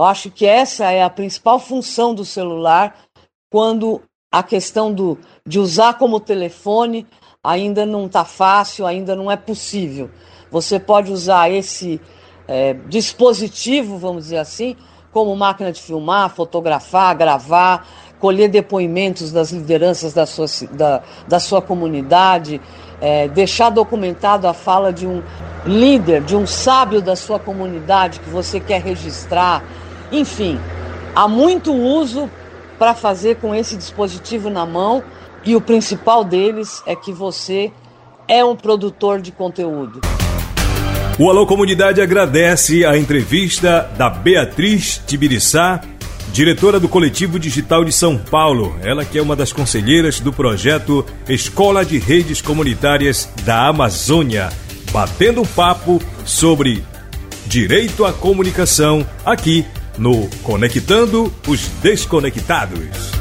Eu 0.01 0.05
acho 0.05 0.31
que 0.31 0.48
essa 0.48 0.89
é 0.91 1.03
a 1.03 1.12
principal 1.12 1.60
função 1.60 2.15
do 2.15 2.25
celular 2.25 2.96
quando 3.51 4.01
a 4.34 4.41
questão 4.41 4.91
do, 4.91 5.15
de 5.46 5.60
usar 5.60 5.93
como 5.93 6.20
telefone 6.20 7.05
ainda 7.43 7.86
não 7.86 8.08
está 8.08 8.25
fácil, 8.25 8.88
ainda 8.88 9.15
não 9.15 9.29
é 9.29 9.38
possível. 9.38 10.10
Você 10.50 10.79
pode 10.79 11.12
usar 11.12 11.51
esse 11.51 12.01
é, 12.48 12.74
dispositivo, 12.89 14.00
vamos 14.00 14.24
dizer 14.24 14.39
assim, 14.39 14.75
como 15.12 15.36
máquina 15.36 15.72
de 15.72 15.79
filmar, 15.79 16.34
fotografar, 16.34 17.15
gravar, 17.15 17.88
colher 18.20 18.50
depoimentos 18.50 19.31
das 19.31 19.51
lideranças 19.51 20.13
da 20.13 20.25
sua, 20.25 20.48
da, 20.72 21.03
da 21.27 21.39
sua 21.39 21.62
comunidade, 21.62 22.60
é, 23.00 23.27
deixar 23.27 23.70
documentado 23.70 24.48
a 24.48 24.53
fala 24.53 24.91
de 24.91 25.05
um 25.05 25.22
líder, 25.63 26.24
de 26.24 26.36
um 26.36 26.48
sábio 26.48 27.03
da 27.03 27.15
sua 27.15 27.38
comunidade 27.38 28.20
que 28.20 28.29
você 28.31 28.60
quer 28.60 28.81
registrar. 28.81 29.63
Enfim, 30.11 30.59
há 31.15 31.27
muito 31.27 31.73
uso 31.73 32.29
para 32.77 32.93
fazer 32.93 33.37
com 33.37 33.55
esse 33.55 33.77
dispositivo 33.77 34.49
na 34.49 34.65
mão 34.65 35.03
e 35.45 35.55
o 35.55 35.61
principal 35.61 36.23
deles 36.23 36.83
é 36.85 36.95
que 36.95 37.13
você 37.13 37.71
é 38.27 38.43
um 38.43 38.55
produtor 38.55 39.21
de 39.21 39.31
conteúdo. 39.31 40.01
O 41.17 41.29
Alô 41.29 41.45
Comunidade 41.45 42.01
agradece 42.01 42.85
a 42.85 42.97
entrevista 42.97 43.89
da 43.97 44.09
Beatriz 44.09 45.01
Tibiriçá, 45.05 45.81
diretora 46.33 46.79
do 46.79 46.89
Coletivo 46.89 47.37
Digital 47.39 47.85
de 47.85 47.91
São 47.91 48.17
Paulo. 48.17 48.75
Ela 48.81 49.05
que 49.05 49.17
é 49.17 49.21
uma 49.21 49.35
das 49.35 49.53
conselheiras 49.53 50.19
do 50.19 50.33
projeto 50.33 51.05
Escola 51.29 51.85
de 51.85 51.99
Redes 51.99 52.41
Comunitárias 52.41 53.29
da 53.43 53.67
Amazônia, 53.67 54.49
batendo 54.91 55.45
papo 55.45 56.01
sobre 56.25 56.83
direito 57.45 58.05
à 58.05 58.13
comunicação 58.13 59.05
aqui 59.25 59.65
no 60.01 60.27
Conectando 60.41 61.31
os 61.48 61.67
Desconectados. 61.84 63.12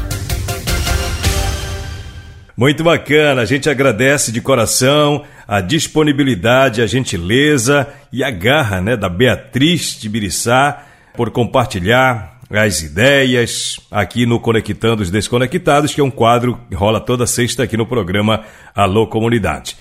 Muito 2.57 2.83
bacana, 2.83 3.43
a 3.43 3.45
gente 3.45 3.69
agradece 3.69 4.33
de 4.33 4.41
coração 4.41 5.23
a 5.47 5.61
disponibilidade, 5.61 6.81
a 6.81 6.87
gentileza 6.87 7.87
e 8.11 8.25
a 8.25 8.31
garra 8.31 8.81
né, 8.81 8.97
da 8.97 9.11
Beatriz 9.11 9.99
de 10.01 10.09
Biriçá 10.09 10.87
por 11.15 11.31
compartilhar 11.31 12.39
as 12.51 12.81
ideias 12.81 13.79
aqui 13.91 14.25
no 14.25 14.41
Conectando 14.41 15.03
os 15.03 15.11
Desconectados, 15.11 15.95
que 15.95 16.01
é 16.01 16.05
um 16.05 16.11
quadro 16.11 16.59
que 16.67 16.75
rola 16.75 16.99
toda 16.99 17.27
sexta 17.27 17.65
aqui 17.65 17.77
no 17.77 17.85
programa 17.85 18.43
Alô 18.75 19.07
Comunidade. 19.07 19.77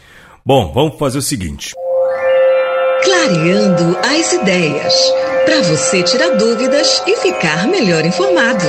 Bom, 0.46 0.74
vamos 0.74 1.00
fazer 1.00 1.20
o 1.20 1.22
seguinte. 1.22 1.74
Clareando 3.06 3.98
as 4.00 4.34
ideias 4.34 5.19
para 5.50 5.64
você 5.64 6.04
tirar 6.04 6.38
dúvidas 6.38 7.02
e 7.08 7.18
ficar 7.18 7.68
melhor 7.68 8.06
informado. 8.06 8.66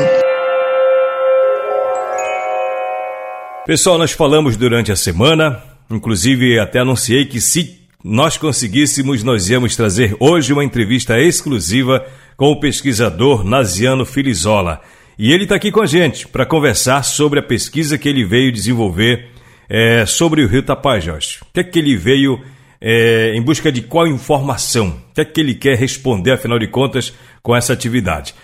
Pessoal, 3.66 3.98
nós 3.98 4.12
falamos 4.12 4.56
durante 4.56 4.90
a 4.90 4.96
semana, 4.96 5.62
inclusive 5.90 6.58
até 6.58 6.78
anunciei 6.78 7.26
que 7.26 7.38
se 7.38 7.78
nós 8.02 8.38
conseguíssemos, 8.38 9.22
nós 9.22 9.50
íamos 9.50 9.76
trazer 9.76 10.16
hoje 10.18 10.54
uma 10.54 10.64
entrevista 10.64 11.20
exclusiva 11.20 12.02
com 12.34 12.50
o 12.50 12.58
pesquisador 12.58 13.44
Naziano 13.44 14.06
Filizola. 14.06 14.80
E 15.18 15.34
ele 15.34 15.42
está 15.42 15.56
aqui 15.56 15.70
com 15.70 15.82
a 15.82 15.86
gente 15.86 16.26
para 16.26 16.46
conversar 16.46 17.02
sobre 17.02 17.40
a 17.40 17.42
pesquisa 17.42 17.98
que 17.98 18.08
ele 18.08 18.24
veio 18.24 18.50
desenvolver 18.50 19.28
é, 19.68 20.06
sobre 20.06 20.42
o 20.42 20.48
rio 20.48 20.62
Tapajós. 20.62 21.40
O 21.42 21.52
que 21.52 21.60
é 21.60 21.64
que 21.64 21.78
ele 21.78 21.94
veio 21.94 22.40
é, 22.80 23.34
em 23.34 23.42
busca 23.42 23.70
de 23.70 23.82
qual 23.82 24.06
informação? 24.06 24.88
O 25.10 25.14
que 25.14 25.20
é 25.20 25.24
que 25.24 25.40
ele 25.40 25.54
quer 25.54 25.76
responder, 25.76 26.32
afinal 26.32 26.58
de 26.58 26.68
contas, 26.68 27.12
com 27.42 27.54
essa 27.54 27.72
atividade? 27.72 28.34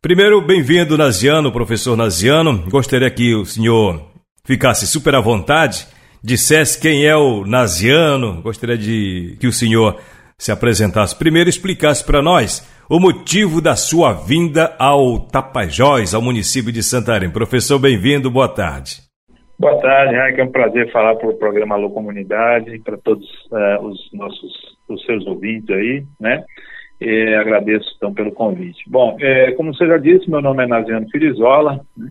Primeiro, 0.00 0.40
bem-vindo, 0.40 0.96
Naziano, 0.96 1.52
professor 1.52 1.96
Naziano. 1.96 2.64
Gostaria 2.70 3.10
que 3.10 3.34
o 3.34 3.44
senhor 3.44 4.10
ficasse 4.44 4.86
super 4.86 5.14
à 5.14 5.20
vontade, 5.20 5.86
dissesse 6.22 6.78
quem 6.78 7.04
é 7.04 7.16
o 7.16 7.44
Naziano. 7.44 8.40
Gostaria 8.40 8.78
de 8.78 9.36
que 9.40 9.46
o 9.46 9.52
senhor 9.52 10.00
se 10.38 10.50
apresentasse 10.50 11.14
primeiro 11.14 11.48
e 11.48 11.52
explicasse 11.52 12.02
para 12.02 12.22
nós 12.22 12.66
o 12.88 12.98
motivo 12.98 13.60
da 13.60 13.76
sua 13.76 14.12
vinda 14.12 14.74
ao 14.78 15.20
Tapajós, 15.20 16.14
ao 16.14 16.22
município 16.22 16.72
de 16.72 16.82
Santarém. 16.82 17.28
Professor, 17.28 17.78
bem-vindo, 17.78 18.30
boa 18.30 18.48
tarde. 18.48 19.09
Boa 19.60 19.78
tarde, 19.78 20.14
Raik. 20.14 20.40
É 20.40 20.44
um 20.44 20.50
prazer 20.50 20.90
falar 20.90 21.16
para 21.16 21.28
o 21.28 21.36
programa 21.36 21.74
Alô 21.74 21.90
Comunidade, 21.90 22.78
para 22.78 22.96
todos 22.96 23.28
uh, 23.52 23.84
os 23.84 24.10
nossos 24.10 24.78
os 24.88 25.04
seus 25.04 25.26
ouvintes 25.26 25.68
aí, 25.68 26.02
né? 26.18 26.42
E 26.98 27.34
agradeço 27.34 27.86
então 27.94 28.14
pelo 28.14 28.32
convite. 28.32 28.82
Bom, 28.88 29.18
é, 29.20 29.52
como 29.52 29.74
você 29.74 29.86
já 29.86 29.98
disse, 29.98 30.30
meu 30.30 30.40
nome 30.40 30.64
é 30.64 30.66
Naziano 30.66 31.06
Filizola, 31.10 31.84
né? 31.94 32.10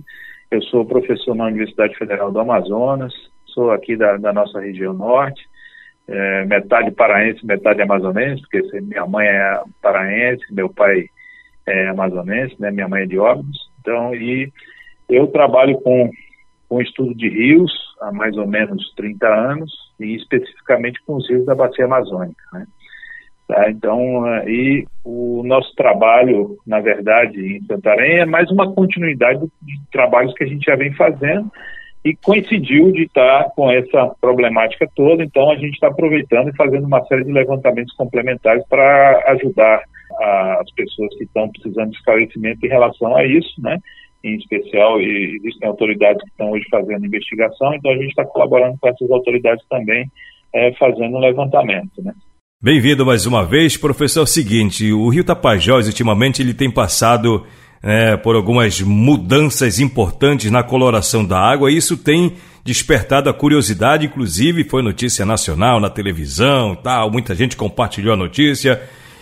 eu 0.51 0.61
sou 0.61 0.85
professor 0.85 1.33
na 1.33 1.45
Universidade 1.45 1.95
Federal 1.95 2.31
do 2.31 2.39
Amazonas, 2.39 3.11
sou 3.47 3.71
aqui 3.71 3.97
da, 3.97 4.17
da 4.17 4.31
nossa 4.31 4.59
região 4.59 4.93
norte, 4.93 5.41
é, 6.07 6.45
metade 6.45 6.91
paraense, 6.91 7.43
metade 7.43 7.81
amazonense, 7.81 8.43
porque 8.43 8.79
minha 8.79 9.07
mãe 9.07 9.25
é 9.25 9.59
paraense, 9.81 10.45
meu 10.53 10.69
pai 10.69 11.05
é 11.65 11.87
amazonense, 11.87 12.55
né? 12.59 12.69
Minha 12.69 12.87
mãe 12.87 13.01
é 13.01 13.07
de 13.07 13.17
Óbidos, 13.17 13.57
então, 13.81 14.13
e 14.13 14.53
eu 15.09 15.25
trabalho 15.25 15.79
com 15.79 16.11
com 16.69 16.81
estudo 16.81 17.15
de 17.15 17.27
rios 17.27 17.71
há 17.99 18.11
mais 18.11 18.37
ou 18.37 18.47
menos 18.47 18.93
30 18.95 19.27
anos, 19.27 19.73
e 19.99 20.15
especificamente 20.15 21.01
com 21.05 21.15
os 21.15 21.27
rios 21.27 21.45
da 21.45 21.55
Bacia 21.55 21.85
Amazônica. 21.85 22.41
Né? 22.53 22.65
Tá? 23.47 23.69
Então, 23.71 24.23
aí 24.25 24.85
o 25.03 25.41
nosso 25.43 25.73
trabalho, 25.75 26.57
na 26.65 26.79
verdade, 26.79 27.57
em 27.57 27.65
Santarém 27.65 28.19
é 28.19 28.25
mais 28.25 28.49
uma 28.51 28.71
continuidade 28.71 29.39
de 29.61 29.79
trabalhos 29.91 30.33
que 30.35 30.43
a 30.43 30.47
gente 30.47 30.63
já 30.63 30.75
vem 30.75 30.93
fazendo 30.93 31.51
e 32.05 32.15
coincidiu 32.15 32.91
de 32.91 33.03
estar 33.03 33.49
com 33.55 33.69
essa 33.69 34.15
problemática 34.21 34.87
toda, 34.95 35.23
então 35.23 35.51
a 35.51 35.55
gente 35.55 35.73
está 35.73 35.87
aproveitando 35.87 36.49
e 36.49 36.55
fazendo 36.55 36.85
uma 36.85 37.03
série 37.05 37.25
de 37.25 37.31
levantamentos 37.31 37.93
complementares 37.95 38.63
para 38.69 39.23
ajudar 39.33 39.81
as 40.59 40.71
pessoas 40.71 41.09
que 41.17 41.23
estão 41.23 41.49
precisando 41.49 41.91
de 41.91 41.97
esclarecimento 41.97 42.65
em 42.65 42.69
relação 42.69 43.15
a 43.15 43.25
isso, 43.25 43.61
né? 43.61 43.77
Em 44.23 44.35
especial, 44.35 44.99
existem 44.99 45.67
autoridades 45.67 46.21
que 46.23 46.29
estão 46.29 46.51
hoje 46.51 46.65
fazendo 46.69 47.05
investigação, 47.05 47.73
então 47.73 47.91
a 47.91 47.95
gente 47.95 48.09
está 48.09 48.25
colaborando 48.25 48.77
com 48.79 48.89
essas 48.89 49.09
autoridades 49.09 49.65
também, 49.69 50.05
é, 50.53 50.73
fazendo 50.73 51.15
um 51.15 51.19
levantamento, 51.19 52.01
né? 52.03 52.13
Bem-vindo 52.61 53.05
mais 53.05 53.25
uma 53.25 53.45
vez, 53.45 53.77
professor. 53.77 54.27
Seguinte, 54.27 54.91
o 54.91 55.07
Rio 55.07 55.23
Tapajós, 55.23 55.87
ultimamente, 55.87 56.41
ele 56.41 56.53
tem 56.53 56.69
passado 56.69 57.45
é, 57.81 58.17
por 58.17 58.35
algumas 58.35 58.81
mudanças 58.81 59.79
importantes 59.79 60.51
na 60.51 60.63
coloração 60.63 61.23
da 61.23 61.39
água, 61.39 61.71
e 61.71 61.77
isso 61.77 61.95
tem 61.95 62.33
despertado 62.65 63.29
a 63.29 63.33
curiosidade, 63.33 64.05
inclusive 64.05 64.65
foi 64.65 64.81
notícia 64.81 65.25
nacional 65.25 65.79
na 65.79 65.89
televisão, 65.89 66.75
tal, 66.75 67.09
muita 67.09 67.33
gente 67.33 67.55
compartilhou 67.55 68.13
a 68.13 68.17
notícia. 68.17 68.81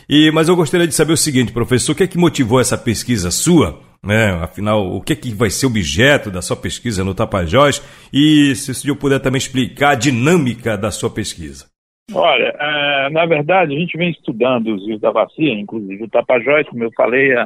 E 0.10 0.32
mas 0.32 0.50
eu 0.50 0.56
gostaria 0.56 0.88
de 0.88 0.96
saber 0.96 1.14
o 1.14 1.18
seguinte, 1.18 1.52
professor, 1.52 1.92
o 1.92 1.96
que 1.96 2.04
é 2.04 2.08
que 2.08 2.18
motivou 2.18 2.60
essa 2.60 2.78
pesquisa 2.78 3.30
sua? 3.30 3.80
Né? 4.04 4.32
Afinal, 4.42 4.96
o 4.96 5.02
que 5.02 5.14
é 5.14 5.16
que 5.16 5.34
vai 5.34 5.50
ser 5.50 5.66
objeto 5.66 6.32
da 6.32 6.42
sua 6.42 6.56
pesquisa 6.56 7.04
no 7.04 7.16
Tapajós? 7.16 7.82
E 8.14 8.56
se 8.56 8.72
o 8.72 8.76
senhor 8.76 8.96
puder 8.96 9.20
também 9.20 9.38
explicar 9.38 9.92
a 9.92 9.96
dinâmica 9.96 10.78
da 10.78 10.92
sua 10.92 11.10
pesquisa. 11.10 11.66
Olha, 12.14 12.56
é, 12.58 13.10
na 13.10 13.26
verdade, 13.26 13.76
a 13.76 13.80
gente 13.80 13.98
vem 13.98 14.12
estudando 14.12 14.74
os 14.74 14.86
rios 14.86 15.02
da 15.02 15.12
bacia, 15.12 15.54
inclusive 15.54 16.04
o 16.04 16.10
Tapajós, 16.10 16.68
como 16.70 16.84
eu 16.84 16.92
falei, 16.96 17.36
há 17.36 17.46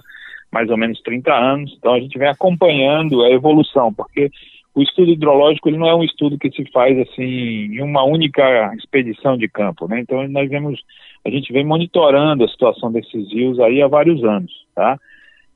mais 0.52 0.70
ou 0.70 0.78
menos 0.78 1.02
30 1.02 1.34
anos, 1.34 1.74
então 1.78 1.94
a 1.94 2.00
gente 2.00 2.18
vem 2.20 2.28
acompanhando 2.28 3.24
a 3.24 3.32
evolução, 3.32 3.92
porque 3.92 4.30
o 4.76 4.82
estudo 4.82 5.12
hidrológico 5.12 5.68
ele 5.68 5.78
não 5.78 5.88
é 5.88 5.96
um 5.96 6.04
estudo 6.04 6.38
que 6.38 6.52
se 6.52 6.64
faz 6.72 6.98
assim 7.00 7.24
em 7.24 7.82
uma 7.82 8.04
única 8.04 8.74
expedição 8.76 9.38
de 9.38 9.48
campo, 9.48 9.88
né? 9.88 10.00
Então 10.00 10.26
nós 10.30 10.50
vemos, 10.50 10.80
a 11.26 11.30
gente 11.30 11.52
vem 11.52 11.66
monitorando 11.66 12.44
a 12.44 12.48
situação 12.48 12.92
desses 12.92 13.32
rios 13.32 13.60
aí 13.60 13.82
há 13.82 13.88
vários 13.88 14.24
anos, 14.24 14.52
tá? 14.76 14.98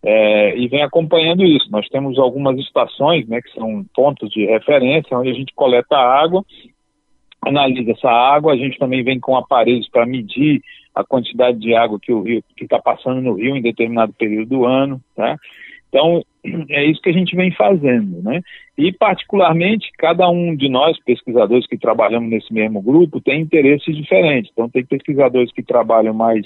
É, 0.08 0.56
e 0.58 0.68
vem 0.68 0.84
acompanhando 0.84 1.44
isso. 1.44 1.70
Nós 1.72 1.88
temos 1.90 2.20
algumas 2.20 2.60
estações, 2.60 3.28
né, 3.28 3.42
que 3.42 3.52
são 3.54 3.84
pontos 3.96 4.30
de 4.30 4.46
referência, 4.46 5.18
onde 5.18 5.32
a 5.32 5.34
gente 5.34 5.54
coleta 5.56 5.98
água 5.98 6.44
analisa 7.48 7.92
essa 7.92 8.10
água, 8.10 8.54
a 8.54 8.58
gente 8.58 8.78
também 8.78 9.04
vem 9.04 9.20
com 9.20 9.36
aparelhos 9.36 9.88
para 9.90 10.06
medir 10.06 10.62
a 10.94 11.04
quantidade 11.04 11.60
de 11.60 11.76
água 11.76 12.00
que 12.02 12.12
o 12.12 12.22
rio 12.22 12.44
que 12.56 12.64
está 12.64 12.80
passando 12.80 13.22
no 13.22 13.34
rio 13.34 13.56
em 13.56 13.62
determinado 13.62 14.14
período 14.14 14.50
do 14.50 14.66
ano, 14.66 15.02
tá? 15.16 15.38
Então 15.90 16.24
é 16.70 16.86
isso 16.86 17.02
que 17.02 17.10
a 17.10 17.14
gente 17.14 17.36
vem 17.36 17.52
fazendo, 17.52 18.22
né? 18.24 18.42
E 18.78 18.92
particularmente 18.92 19.92
cada 19.98 20.30
um 20.30 20.56
de 20.56 20.70
nós 20.70 20.98
pesquisadores 21.04 21.68
que 21.68 21.78
trabalhamos 21.78 22.30
nesse 22.30 22.54
mesmo 22.54 22.82
grupo 22.82 23.22
tem 23.22 23.42
interesses 23.42 23.96
diferentes. 23.96 24.52
Então 24.52 24.70
tem 24.70 24.86
pesquisadores 24.86 25.52
que 25.52 25.64
trabalham 25.64 26.14
mais 26.14 26.46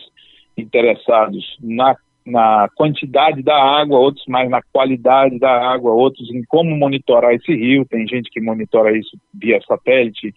interessados 0.58 1.58
na 1.62 1.96
na 2.30 2.70
quantidade 2.76 3.42
da 3.42 3.56
água, 3.56 3.98
outros 3.98 4.26
mais 4.28 4.50
na 4.50 4.62
qualidade 4.72 5.40
da 5.40 5.72
água, 5.72 5.92
outros 5.92 6.30
em 6.32 6.44
como 6.44 6.76
monitorar 6.78 7.34
esse 7.34 7.54
rio. 7.54 7.86
Tem 7.86 8.08
gente 8.08 8.30
que 8.30 8.42
monitora 8.42 8.98
isso 8.98 9.18
via 9.34 9.60
satélite, 9.62 10.34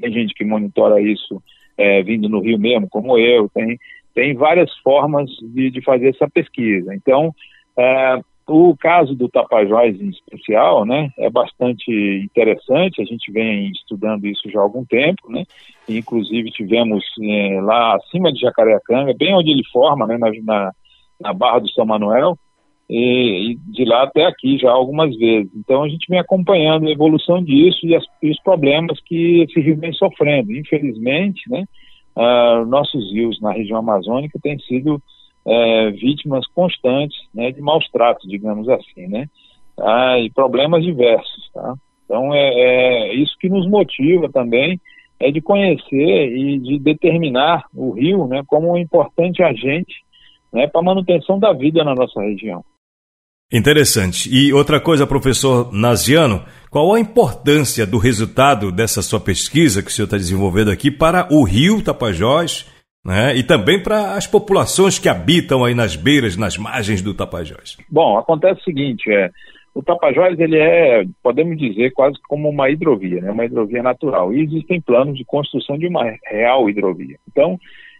tem 0.00 0.12
gente 0.12 0.34
que 0.34 0.44
monitora 0.44 1.00
isso 1.00 1.42
é, 1.76 2.02
vindo 2.02 2.28
no 2.28 2.40
Rio 2.40 2.58
mesmo, 2.58 2.88
como 2.88 3.18
eu, 3.18 3.48
tem, 3.50 3.78
tem 4.14 4.34
várias 4.34 4.74
formas 4.78 5.28
de, 5.42 5.70
de 5.70 5.82
fazer 5.82 6.08
essa 6.08 6.28
pesquisa. 6.28 6.94
Então, 6.94 7.34
é, 7.76 8.20
o 8.48 8.76
caso 8.76 9.14
do 9.14 9.28
Tapajós 9.28 10.00
em 10.00 10.08
especial, 10.08 10.84
né, 10.84 11.10
é 11.18 11.28
bastante 11.28 11.90
interessante, 12.24 13.02
a 13.02 13.04
gente 13.04 13.30
vem 13.32 13.70
estudando 13.70 14.26
isso 14.26 14.48
já 14.50 14.60
há 14.60 14.62
algum 14.62 14.84
tempo, 14.84 15.30
né, 15.30 15.44
inclusive 15.88 16.50
tivemos 16.50 17.04
é, 17.22 17.60
lá 17.60 17.96
acima 17.96 18.32
de 18.32 18.40
Jacareacanga, 18.40 19.14
bem 19.18 19.34
onde 19.34 19.50
ele 19.50 19.64
forma, 19.72 20.06
né, 20.06 20.16
na, 20.16 20.30
na 20.44 20.72
Barra 21.34 21.60
do 21.60 21.70
São 21.70 21.86
Manuel, 21.86 22.36
e, 22.88 23.52
e, 23.52 23.54
de 23.72 23.84
lá 23.84 24.04
até 24.04 24.24
aqui 24.24 24.58
já 24.58 24.70
algumas 24.70 25.14
vezes. 25.16 25.50
Então 25.56 25.82
a 25.82 25.88
gente 25.88 26.06
vem 26.08 26.18
acompanhando 26.18 26.86
a 26.86 26.90
evolução 26.90 27.42
disso 27.42 27.84
e, 27.84 27.94
as, 27.94 28.04
e 28.22 28.30
os 28.30 28.40
problemas 28.42 29.00
que 29.04 29.42
esse 29.42 29.60
rio 29.60 29.76
vem 29.76 29.92
sofrendo. 29.92 30.52
Infelizmente, 30.52 31.42
né, 31.50 31.64
uh, 32.16 32.64
nossos 32.66 33.12
rios 33.12 33.40
na 33.40 33.52
região 33.52 33.78
amazônica 33.78 34.38
têm 34.40 34.58
sido 34.60 34.94
uh, 34.96 35.90
vítimas 35.92 36.46
constantes 36.48 37.18
né, 37.34 37.50
de 37.50 37.60
maus 37.60 37.88
tratos, 37.90 38.28
digamos 38.28 38.68
assim, 38.68 39.08
né, 39.08 39.26
uh, 39.78 40.18
e 40.18 40.30
problemas 40.30 40.84
diversos. 40.84 41.50
Tá? 41.52 41.74
Então 42.04 42.32
é, 42.32 42.50
é 42.54 43.14
isso 43.14 43.36
que 43.40 43.48
nos 43.48 43.68
motiva 43.68 44.30
também 44.30 44.80
é 45.18 45.30
de 45.30 45.40
conhecer 45.40 46.36
e 46.36 46.58
de 46.58 46.78
determinar 46.78 47.64
o 47.74 47.90
rio 47.92 48.26
né, 48.26 48.42
como 48.46 48.72
um 48.72 48.76
importante 48.76 49.42
agente 49.42 50.04
né, 50.52 50.66
para 50.66 50.80
a 50.80 50.84
manutenção 50.84 51.38
da 51.38 51.52
vida 51.52 51.84
na 51.84 51.94
nossa 51.94 52.20
região. 52.20 52.64
Interessante. 53.52 54.28
E 54.32 54.52
outra 54.52 54.80
coisa, 54.80 55.06
professor 55.06 55.72
Naziano, 55.72 56.42
qual 56.68 56.92
a 56.92 56.98
importância 56.98 57.86
do 57.86 57.96
resultado 57.96 58.72
dessa 58.72 59.02
sua 59.02 59.20
pesquisa 59.20 59.82
que 59.82 59.88
o 59.88 59.92
senhor 59.92 60.06
está 60.06 60.16
desenvolvendo 60.16 60.70
aqui 60.70 60.90
para 60.90 61.28
o 61.30 61.44
rio 61.44 61.82
Tapajós 61.82 62.66
né, 63.04 63.36
e 63.36 63.44
também 63.44 63.80
para 63.80 64.14
as 64.14 64.26
populações 64.26 64.98
que 64.98 65.08
habitam 65.08 65.64
aí 65.64 65.74
nas 65.74 65.94
beiras, 65.94 66.36
nas 66.36 66.58
margens 66.58 67.00
do 67.00 67.14
Tapajós? 67.14 67.76
Bom, 67.88 68.18
acontece 68.18 68.60
o 68.62 68.64
seguinte, 68.64 69.08
é, 69.12 69.30
o 69.72 69.82
Tapajós 69.82 70.40
ele 70.40 70.58
é, 70.58 71.04
podemos 71.22 71.56
dizer, 71.56 71.92
quase 71.92 72.16
como 72.28 72.48
uma 72.48 72.68
hidrovia, 72.68 73.20
né, 73.20 73.30
uma 73.30 73.44
hidrovia 73.44 73.82
natural. 73.82 74.32
E 74.32 74.42
existem 74.42 74.80
planos 74.80 75.16
de 75.16 75.24
construção 75.24 75.78
de 75.78 75.86
uma 75.86 76.02
real 76.26 76.68
hidrovia. 76.68 77.16
Então, 77.30 77.56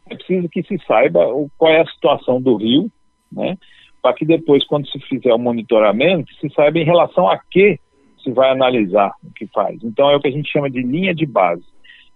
é 0.09 0.15
preciso 0.15 0.49
que 0.49 0.63
se 0.63 0.79
saiba 0.87 1.21
qual 1.59 1.73
é 1.73 1.81
a 1.81 1.87
situação 1.87 2.41
do 2.41 2.57
rio, 2.57 2.91
né, 3.31 3.57
para 4.03 4.15
que 4.15 4.25
depois, 4.25 4.65
quando 4.65 4.89
se 4.89 4.99
fizer 5.01 5.33
o 5.33 5.39
monitoramento, 5.39 6.33
se 6.35 6.49
saiba 6.51 6.79
em 6.79 6.85
relação 6.85 7.29
a 7.29 7.39
que 7.39 7.79
se 8.23 8.31
vai 8.33 8.51
analisar 8.51 9.13
o 9.25 9.33
que 9.33 9.47
faz. 9.49 9.83
Então, 9.83 10.11
é 10.11 10.17
o 10.17 10.21
que 10.21 10.29
a 10.29 10.33
gente 10.33 10.51
chama 10.51 10.71
de 10.71 10.83
linha 10.83 11.15
de 11.15 11.27
base. 11.27 11.65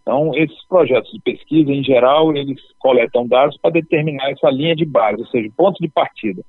Então, 0.03 0.33
esses 0.35 0.67
projetos 0.67 1.11
de 1.13 1.21
pesquisa, 1.21 1.71
em 1.71 1.85
geral, 1.85 2.35
eles 2.37 2.61
coletam 2.79 3.27
dados 3.27 3.57
para 3.59 3.73
determinar 3.73 4.31
essa 4.31 4.51
linha 4.51 4.75
de 4.75 4.85
base, 4.85 5.21
ou 5.21 5.27
seja, 5.27 5.49
ponto 5.57 5.79
de 5.81 5.89
partida. 5.89 6.43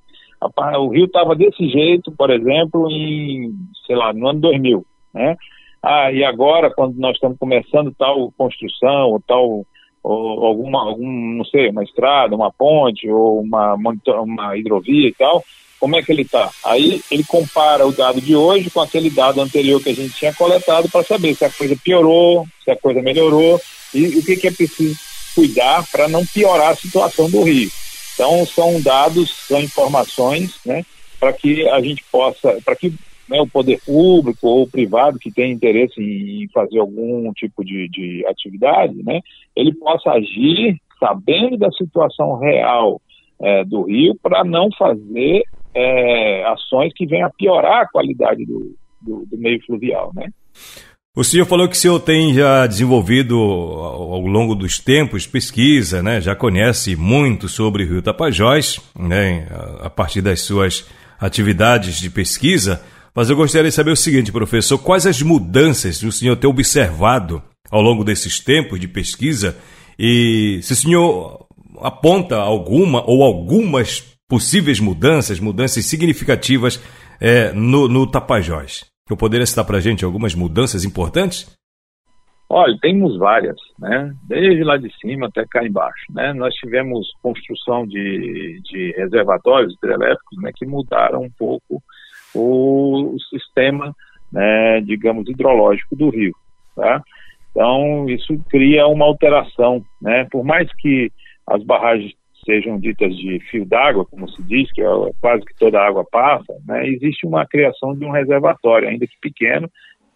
O 0.79 0.87
Rio 0.87 1.05
estava 1.05 1.35
desse 1.35 1.67
jeito, 1.69 2.11
por 2.11 2.31
exemplo, 2.31 2.89
em, 2.89 3.53
sei 3.85 3.95
lá, 3.95 4.11
no 4.13 4.27
ano 4.27 4.39
2000, 4.39 4.85
né? 5.13 5.35
Ah, 5.83 6.11
e 6.11 6.23
agora, 6.23 6.71
quando 6.73 6.95
nós 6.97 7.13
estamos 7.13 7.37
começando 7.37 7.93
tal 7.97 8.31
construção 8.37 9.09
ou 9.09 9.19
tal 9.19 9.65
ou 10.03 10.45
alguma, 10.45 10.81
algum, 10.81 11.07
não 11.07 11.45
sei, 11.45 11.69
uma 11.69 11.83
estrada, 11.83 12.35
uma 12.35 12.51
ponte, 12.51 13.09
ou 13.09 13.41
uma, 13.41 13.75
uma 13.75 14.57
hidrovia 14.57 15.09
e 15.09 15.13
tal, 15.13 15.43
como 15.79 15.95
é 15.95 16.03
que 16.03 16.11
ele 16.11 16.21
está? 16.21 16.51
Aí 16.63 17.01
ele 17.09 17.23
compara 17.23 17.87
o 17.87 17.91
dado 17.91 18.21
de 18.21 18.35
hoje 18.35 18.69
com 18.69 18.81
aquele 18.81 19.09
dado 19.09 19.41
anterior 19.41 19.81
que 19.81 19.89
a 19.89 19.95
gente 19.95 20.13
tinha 20.13 20.31
coletado 20.31 20.87
para 20.89 21.03
saber 21.03 21.35
se 21.35 21.43
a 21.43 21.49
coisa 21.49 21.75
piorou, 21.75 22.47
se 22.63 22.69
a 22.69 22.75
coisa 22.75 23.01
melhorou 23.01 23.59
e 23.91 24.05
o 24.07 24.23
que, 24.23 24.35
que 24.35 24.47
é 24.47 24.51
preciso 24.51 24.99
cuidar 25.33 25.83
para 25.91 26.07
não 26.07 26.23
piorar 26.25 26.69
a 26.69 26.75
situação 26.75 27.29
do 27.29 27.41
rio. 27.41 27.71
Então 28.13 28.45
são 28.45 28.79
dados, 28.79 29.31
são 29.47 29.59
informações, 29.59 30.53
né, 30.63 30.85
para 31.19 31.33
que 31.33 31.67
a 31.67 31.81
gente 31.81 32.03
possa, 32.11 32.59
para 32.63 32.75
que 32.75 32.93
né, 33.31 33.39
o 33.39 33.47
poder 33.47 33.79
público 33.85 34.45
ou 34.45 34.67
privado 34.67 35.17
que 35.17 35.31
tem 35.31 35.53
interesse 35.53 36.01
em 36.01 36.49
fazer 36.53 36.79
algum 36.79 37.31
tipo 37.31 37.63
de, 37.63 37.87
de 37.87 38.25
atividade, 38.27 39.01
né, 39.03 39.21
ele 39.55 39.73
possa 39.73 40.11
agir 40.11 40.75
sabendo 40.99 41.57
da 41.57 41.71
situação 41.71 42.37
real 42.37 43.01
é, 43.41 43.63
do 43.63 43.83
rio 43.83 44.15
para 44.21 44.43
não 44.43 44.69
fazer 44.77 45.43
é, 45.73 46.43
ações 46.43 46.91
que 46.93 47.07
venham 47.07 47.27
a 47.27 47.31
piorar 47.31 47.83
a 47.83 47.87
qualidade 47.87 48.45
do, 48.45 48.75
do, 49.01 49.25
do 49.25 49.37
meio 49.37 49.63
fluvial, 49.65 50.11
né? 50.13 50.27
O 51.15 51.23
senhor 51.25 51.45
falou 51.45 51.67
que 51.67 51.75
o 51.75 51.77
senhor 51.77 51.99
tem 51.99 52.33
já 52.33 52.65
desenvolvido 52.65 53.35
ao 53.35 54.21
longo 54.21 54.55
dos 54.55 54.79
tempos 54.79 55.27
pesquisa, 55.27 56.01
né? 56.01 56.21
Já 56.21 56.35
conhece 56.35 56.95
muito 56.95 57.49
sobre 57.49 57.83
o 57.83 57.87
Rio 57.87 58.01
Tapajós, 58.01 58.79
né? 58.97 59.47
A 59.81 59.89
partir 59.89 60.21
das 60.21 60.39
suas 60.41 60.89
atividades 61.19 61.99
de 61.99 62.09
pesquisa. 62.09 62.81
Mas 63.15 63.29
eu 63.29 63.35
gostaria 63.35 63.69
de 63.69 63.75
saber 63.75 63.91
o 63.91 63.95
seguinte, 63.95 64.31
professor: 64.31 64.77
quais 64.77 65.05
as 65.05 65.21
mudanças 65.21 66.01
o 66.03 66.11
senhor 66.11 66.35
tem 66.37 66.49
observado 66.49 67.43
ao 67.69 67.81
longo 67.81 68.03
desses 68.03 68.39
tempos 68.39 68.79
de 68.79 68.87
pesquisa 68.87 69.57
e 69.97 70.59
se 70.61 70.73
o 70.73 70.75
senhor 70.75 71.47
aponta 71.79 72.37
alguma 72.37 73.03
ou 73.09 73.23
algumas 73.23 74.01
possíveis 74.27 74.79
mudanças, 74.79 75.39
mudanças 75.39 75.85
significativas 75.85 76.81
é, 77.19 77.51
no, 77.51 77.87
no 77.87 78.09
Tapajós? 78.09 78.85
Eu 79.09 79.17
poderia 79.17 79.45
citar 79.45 79.65
para 79.65 79.77
a 79.77 79.81
gente 79.81 80.05
algumas 80.05 80.33
mudanças 80.33 80.85
importantes? 80.85 81.53
Olha, 82.49 82.77
temos 82.81 83.17
várias, 83.17 83.55
né? 83.79 84.13
Desde 84.27 84.63
lá 84.63 84.77
de 84.77 84.89
cima 84.99 85.27
até 85.27 85.45
cá 85.49 85.65
embaixo, 85.65 86.05
né? 86.09 86.33
Nós 86.33 86.53
tivemos 86.55 87.07
construção 87.21 87.85
de, 87.85 88.61
de 88.63 88.93
reservatórios 88.97 89.73
hidrelétricos, 89.75 90.37
né? 90.41 90.51
Que 90.55 90.65
mudaram 90.65 91.23
um 91.23 91.29
pouco 91.37 91.81
o, 92.35 93.15
sistema, 93.29 93.95
né? 94.31 94.81
Digamos, 94.81 95.29
hidrológico 95.29 95.95
do 95.95 96.09
rio, 96.09 96.33
tá? 96.75 97.01
Então, 97.51 98.09
isso 98.09 98.37
cria 98.49 98.87
uma 98.87 99.05
alteração, 99.05 99.83
né? 100.01 100.25
Por 100.31 100.43
mais 100.43 100.69
que 100.75 101.11
as 101.47 101.63
barragens 101.63 102.13
sejam 102.45 102.79
ditas 102.79 103.15
de 103.15 103.39
fio 103.51 103.65
d'água, 103.65 104.05
como 104.05 104.27
se 104.29 104.41
diz, 104.43 104.71
que 104.71 104.81
é 104.81 104.87
quase 105.19 105.45
que 105.45 105.55
toda 105.59 105.79
a 105.79 105.87
água 105.87 106.05
passa, 106.09 106.53
né? 106.65 106.87
Existe 106.87 107.25
uma 107.25 107.45
criação 107.45 107.95
de 107.95 108.05
um 108.05 108.11
reservatório, 108.11 108.87
ainda 108.87 109.05
que 109.05 109.19
pequeno, 109.21 109.69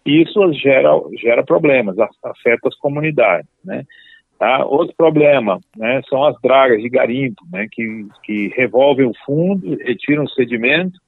e 0.04 0.22
isso 0.22 0.52
gera, 0.54 0.90
gera 1.20 1.44
problemas, 1.44 1.96
afeta 1.98 2.68
as 2.68 2.76
comunidades, 2.76 3.48
né? 3.64 3.84
Tá? 4.38 4.64
Outro 4.66 4.94
problema 4.94 5.58
né, 5.74 6.02
são 6.10 6.22
as 6.24 6.38
dragas 6.42 6.82
de 6.82 6.90
garimpo, 6.90 7.42
né, 7.50 7.66
que, 7.72 8.06
que 8.22 8.48
revolvem 8.48 9.06
o 9.06 9.14
fundo, 9.24 9.78
retiram 9.78 10.24
o 10.24 10.28
sedimento 10.28 10.98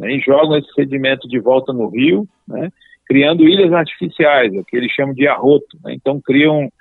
né, 0.00 0.14
e 0.14 0.20
jogam 0.20 0.56
esse 0.56 0.72
sedimento 0.72 1.28
de 1.28 1.38
volta 1.38 1.72
no 1.72 1.88
rio, 1.88 2.26
né, 2.48 2.70
criando 3.06 3.46
ilhas 3.46 3.72
artificiais, 3.72 4.52
o 4.54 4.64
que 4.64 4.76
eles 4.76 4.90
chamam 4.92 5.14
de 5.14 5.28
arroto. 5.28 5.78
Né, 5.84 5.92
então 5.94 6.20
criam 6.20 6.72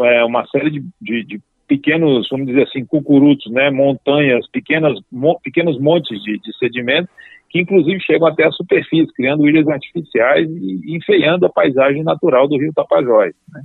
é, 0.00 0.24
uma 0.24 0.46
série 0.48 0.70
de, 0.70 0.84
de, 1.00 1.24
de, 1.24 1.40
pequenos, 1.66 2.28
vamos 2.30 2.46
dizer 2.46 2.64
assim, 2.64 2.84
cucurutos, 2.84 3.50
né, 3.50 3.70
montanhas, 3.70 4.46
pequenas, 4.50 4.98
mo, 5.10 5.40
pequenos 5.42 5.80
montes 5.80 6.22
de, 6.22 6.38
de 6.38 6.56
sedimento 6.58 7.08
que 7.50 7.60
inclusive 7.60 7.98
chegam 8.00 8.28
até 8.28 8.44
a 8.44 8.52
superfície, 8.52 9.12
criando 9.14 9.48
ilhas 9.48 9.66
artificiais 9.68 10.46
e 10.50 10.94
enfeiando 10.94 11.46
a 11.46 11.50
paisagem 11.50 12.02
natural 12.02 12.46
do 12.46 12.58
rio 12.58 12.74
Tapajós. 12.74 13.34
Né? 13.50 13.62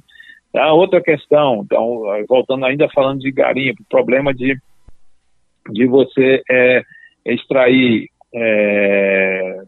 A 0.55 0.71
outra 0.71 1.01
questão, 1.01 1.63
então, 1.65 2.03
voltando 2.29 2.65
ainda 2.65 2.87
falando 2.89 3.19
de 3.19 3.29
garimpo, 3.29 3.83
problema 3.89 4.33
de, 4.33 4.55
de 5.69 5.85
você 5.85 6.41
é, 6.49 6.83
extrair 7.25 8.07
é, 8.33 9.61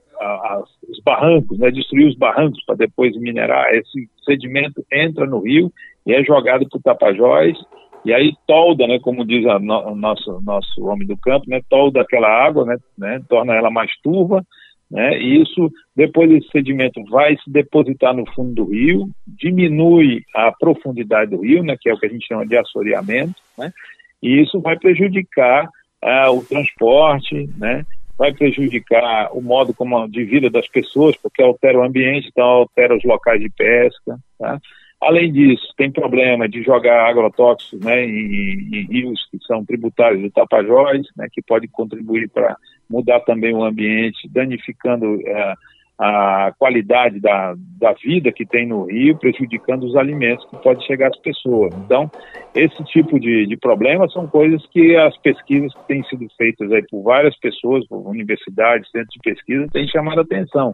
os 0.89 0.99
barrancos, 1.03 1.57
né, 1.59 1.71
destruir 1.71 2.07
os 2.07 2.15
barrancos 2.15 2.63
para 2.65 2.75
depois 2.75 3.15
minerar, 3.17 3.73
esse 3.73 4.09
sedimento 4.23 4.83
entra 4.91 5.25
no 5.25 5.39
rio 5.39 5.71
e 6.05 6.13
é 6.13 6.23
jogado 6.23 6.67
para 6.67 6.77
o 6.77 6.81
Tapajós 6.81 7.57
e 8.05 8.13
aí 8.13 8.33
tolda, 8.47 8.85
né, 8.87 8.99
como 8.99 9.25
diz 9.25 9.45
a, 9.47 9.57
no, 9.59 9.91
o 9.91 9.95
nosso, 9.95 10.39
nosso 10.41 10.85
homem 10.85 11.07
do 11.07 11.17
campo, 11.17 11.49
né, 11.49 11.59
tolda 11.67 12.01
aquela 12.01 12.27
água, 12.27 12.63
né, 12.63 12.77
né, 12.97 13.21
torna 13.27 13.55
ela 13.55 13.71
mais 13.71 13.91
turva, 14.03 14.45
né, 14.89 15.17
e 15.19 15.41
isso, 15.41 15.71
depois 15.95 16.31
esse 16.31 16.47
sedimento 16.49 17.03
vai 17.05 17.35
se 17.37 17.49
depositar 17.49 18.15
no 18.15 18.23
fundo 18.33 18.53
do 18.53 18.71
rio, 18.71 19.09
diminui 19.27 20.21
a 20.35 20.51
profundidade 20.51 21.31
do 21.31 21.41
rio, 21.41 21.63
né, 21.63 21.75
que 21.79 21.89
é 21.89 21.93
o 21.93 21.97
que 21.97 22.05
a 22.05 22.09
gente 22.09 22.27
chama 22.27 22.45
de 22.45 22.55
assoreamento, 22.55 23.35
né, 23.57 23.73
e 24.21 24.39
isso 24.39 24.61
vai 24.61 24.77
prejudicar 24.77 25.67
ah, 26.03 26.31
o 26.31 26.45
transporte, 26.45 27.49
né, 27.57 27.83
vai 28.17 28.33
prejudicar 28.33 29.29
o 29.33 29.41
modo 29.41 29.73
como 29.73 30.07
de 30.07 30.23
vida 30.23 30.49
das 30.49 30.67
pessoas, 30.67 31.15
porque 31.17 31.41
altera 31.41 31.79
o 31.79 31.83
ambiente, 31.83 32.29
então 32.29 32.45
altera 32.45 32.95
os 32.95 33.03
locais 33.03 33.39
de 33.39 33.49
pesca, 33.49 34.17
tá? 34.39 34.59
Além 35.01 35.31
disso, 35.31 35.73
tem 35.77 35.91
problema 35.91 36.47
de 36.47 36.63
jogar 36.63 37.07
agrotóxicos 37.07 37.79
né, 37.81 38.05
em, 38.05 38.69
em, 38.73 38.87
rios 38.87 39.27
que 39.29 39.37
são 39.45 39.63
tributários 39.63 40.21
do 40.21 40.31
Tapajós, 40.31 41.05
né, 41.15 41.27
que 41.31 41.41
pode 41.41 41.67
contribuir 41.67 42.29
para 42.29 42.55
mudar 42.89 43.19
também 43.19 43.53
o 43.53 43.63
ambiente, 43.63 44.27
danificando 44.29 45.19
é, 45.27 45.53
a 45.97 46.51
qualidade 46.59 47.19
da, 47.21 47.53
da 47.79 47.93
vida 47.93 48.31
que 48.31 48.45
tem 48.45 48.67
no 48.67 48.85
rio, 48.85 49.17
prejudicando 49.17 49.83
os 49.83 49.95
alimentos 49.95 50.45
que 50.49 50.57
podem 50.57 50.85
chegar 50.85 51.07
às 51.07 51.19
pessoas. 51.19 51.73
Então, 51.85 52.11
esse 52.53 52.83
tipo 52.85 53.19
de, 53.19 53.45
de 53.45 53.57
problemas 53.57 54.11
são 54.11 54.27
coisas 54.27 54.65
que 54.67 54.95
as 54.97 55.17
pesquisas 55.17 55.73
que 55.73 55.87
têm 55.87 56.03
sido 56.03 56.27
feitas 56.37 56.71
aí 56.71 56.83
por 56.89 57.01
várias 57.01 57.37
pessoas, 57.39 57.87
por 57.87 58.05
universidades, 58.07 58.89
centros 58.91 59.13
de 59.13 59.19
pesquisa, 59.23 59.67
têm 59.71 59.87
chamado 59.87 60.19
a 60.19 60.23
atenção. 60.23 60.73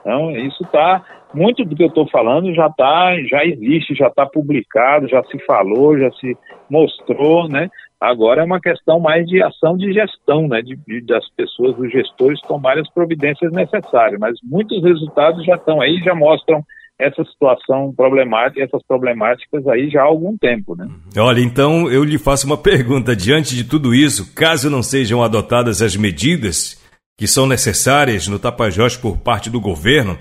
Então, 0.00 0.32
isso 0.32 0.64
está, 0.64 1.04
muito 1.32 1.64
do 1.64 1.76
que 1.76 1.82
eu 1.82 1.88
estou 1.88 2.08
falando 2.08 2.52
já 2.54 2.68
tá, 2.70 3.14
já 3.22 3.44
existe, 3.44 3.94
já 3.94 4.08
está 4.08 4.26
publicado, 4.26 5.08
já 5.08 5.22
se 5.24 5.38
falou, 5.46 5.98
já 5.98 6.10
se 6.12 6.36
mostrou, 6.68 7.48
né? 7.48 7.68
Agora 8.02 8.42
é 8.42 8.44
uma 8.44 8.60
questão 8.60 8.98
mais 8.98 9.24
de 9.28 9.40
ação 9.40 9.76
de 9.76 9.92
gestão, 9.92 10.48
né? 10.48 10.60
De, 10.60 10.74
de, 10.74 11.00
das 11.02 11.24
pessoas, 11.36 11.76
dos 11.76 11.88
gestores 11.92 12.40
tomarem 12.48 12.82
as 12.82 12.90
providências 12.92 13.52
necessárias, 13.52 14.18
mas 14.18 14.36
muitos 14.42 14.82
resultados 14.82 15.44
já 15.46 15.54
estão 15.54 15.80
aí, 15.80 16.00
já 16.04 16.12
mostram 16.12 16.64
essa 16.98 17.22
situação 17.22 17.94
problemática, 17.96 18.60
essas 18.60 18.82
problemáticas 18.88 19.64
aí 19.68 19.88
já 19.88 20.00
há 20.00 20.04
algum 20.04 20.36
tempo, 20.36 20.74
né? 20.74 20.88
Olha, 21.16 21.38
então 21.40 21.88
eu 21.88 22.02
lhe 22.02 22.18
faço 22.18 22.44
uma 22.44 22.58
pergunta 22.58 23.14
diante 23.14 23.54
de 23.54 23.62
tudo 23.62 23.94
isso, 23.94 24.34
caso 24.34 24.68
não 24.68 24.82
sejam 24.82 25.22
adotadas 25.22 25.80
as 25.80 25.94
medidas 25.94 26.82
que 27.16 27.28
são 27.28 27.46
necessárias 27.46 28.26
no 28.26 28.36
Tapajós 28.36 28.96
por 28.96 29.16
parte 29.18 29.48
do 29.48 29.60
governo 29.60 30.18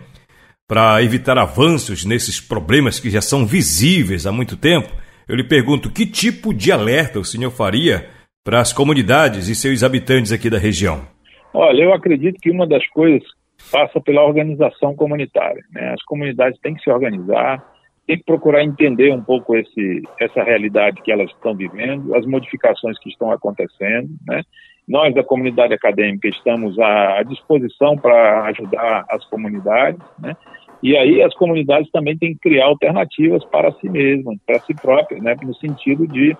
para 0.67 1.01
evitar 1.01 1.35
avanços 1.39 2.05
nesses 2.05 2.39
problemas 2.39 2.99
que 2.99 3.09
já 3.09 3.21
são 3.21 3.43
visíveis 3.43 4.27
há 4.27 4.31
muito 4.31 4.55
tempo, 4.55 4.93
eu 5.27 5.35
lhe 5.35 5.43
pergunto 5.43 5.91
que 5.91 6.05
tipo 6.05 6.53
de 6.53 6.71
alerta 6.71 7.19
o 7.19 7.25
senhor 7.25 7.51
faria 7.51 8.09
para 8.43 8.59
as 8.59 8.73
comunidades 8.73 9.47
e 9.47 9.55
seus 9.55 9.83
habitantes 9.83 10.31
aqui 10.31 10.49
da 10.49 10.57
região? 10.57 11.07
Olha, 11.53 11.83
eu 11.83 11.93
acredito 11.93 12.39
que 12.39 12.49
uma 12.49 12.65
das 12.65 12.85
coisas 12.87 13.23
passa 13.71 13.99
pela 14.01 14.23
organização 14.23 14.95
comunitária. 14.95 15.63
Né? 15.71 15.93
As 15.93 16.03
comunidades 16.03 16.59
têm 16.61 16.73
que 16.73 16.83
se 16.83 16.89
organizar, 16.89 17.63
têm 18.07 18.17
que 18.17 18.23
procurar 18.23 18.63
entender 18.63 19.11
um 19.11 19.21
pouco 19.21 19.55
esse, 19.55 20.01
essa 20.19 20.43
realidade 20.43 21.01
que 21.01 21.11
elas 21.11 21.29
estão 21.29 21.55
vivendo, 21.55 22.15
as 22.15 22.25
modificações 22.25 22.97
que 22.99 23.09
estão 23.09 23.31
acontecendo, 23.31 24.09
né? 24.27 24.41
Nós, 24.87 25.13
da 25.13 25.23
comunidade 25.23 25.73
acadêmica, 25.73 26.27
estamos 26.27 26.77
à 26.79 27.21
disposição 27.23 27.95
para 27.95 28.45
ajudar 28.45 29.05
as 29.09 29.23
comunidades, 29.25 30.01
né? 30.19 30.35
E 30.83 30.97
aí 30.97 31.21
as 31.21 31.33
comunidades 31.35 31.89
também 31.91 32.17
têm 32.17 32.33
que 32.33 32.39
criar 32.39 32.65
alternativas 32.65 33.43
para 33.45 33.71
si 33.73 33.89
mesmas, 33.89 34.37
para 34.45 34.59
si 34.61 34.73
próprias, 34.73 35.21
né? 35.21 35.35
No 35.43 35.53
sentido 35.55 36.07
de 36.07 36.35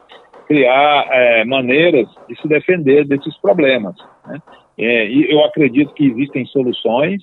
criar 0.48 1.08
é, 1.12 1.46
maneiras 1.46 2.08
de 2.28 2.36
se 2.42 2.48
defender 2.48 3.06
desses 3.06 3.38
problemas. 3.38 3.96
Né? 4.28 4.42
É, 4.78 5.08
e 5.08 5.32
eu 5.32 5.44
acredito 5.46 5.94
que 5.94 6.06
existem 6.06 6.46
soluções, 6.48 7.22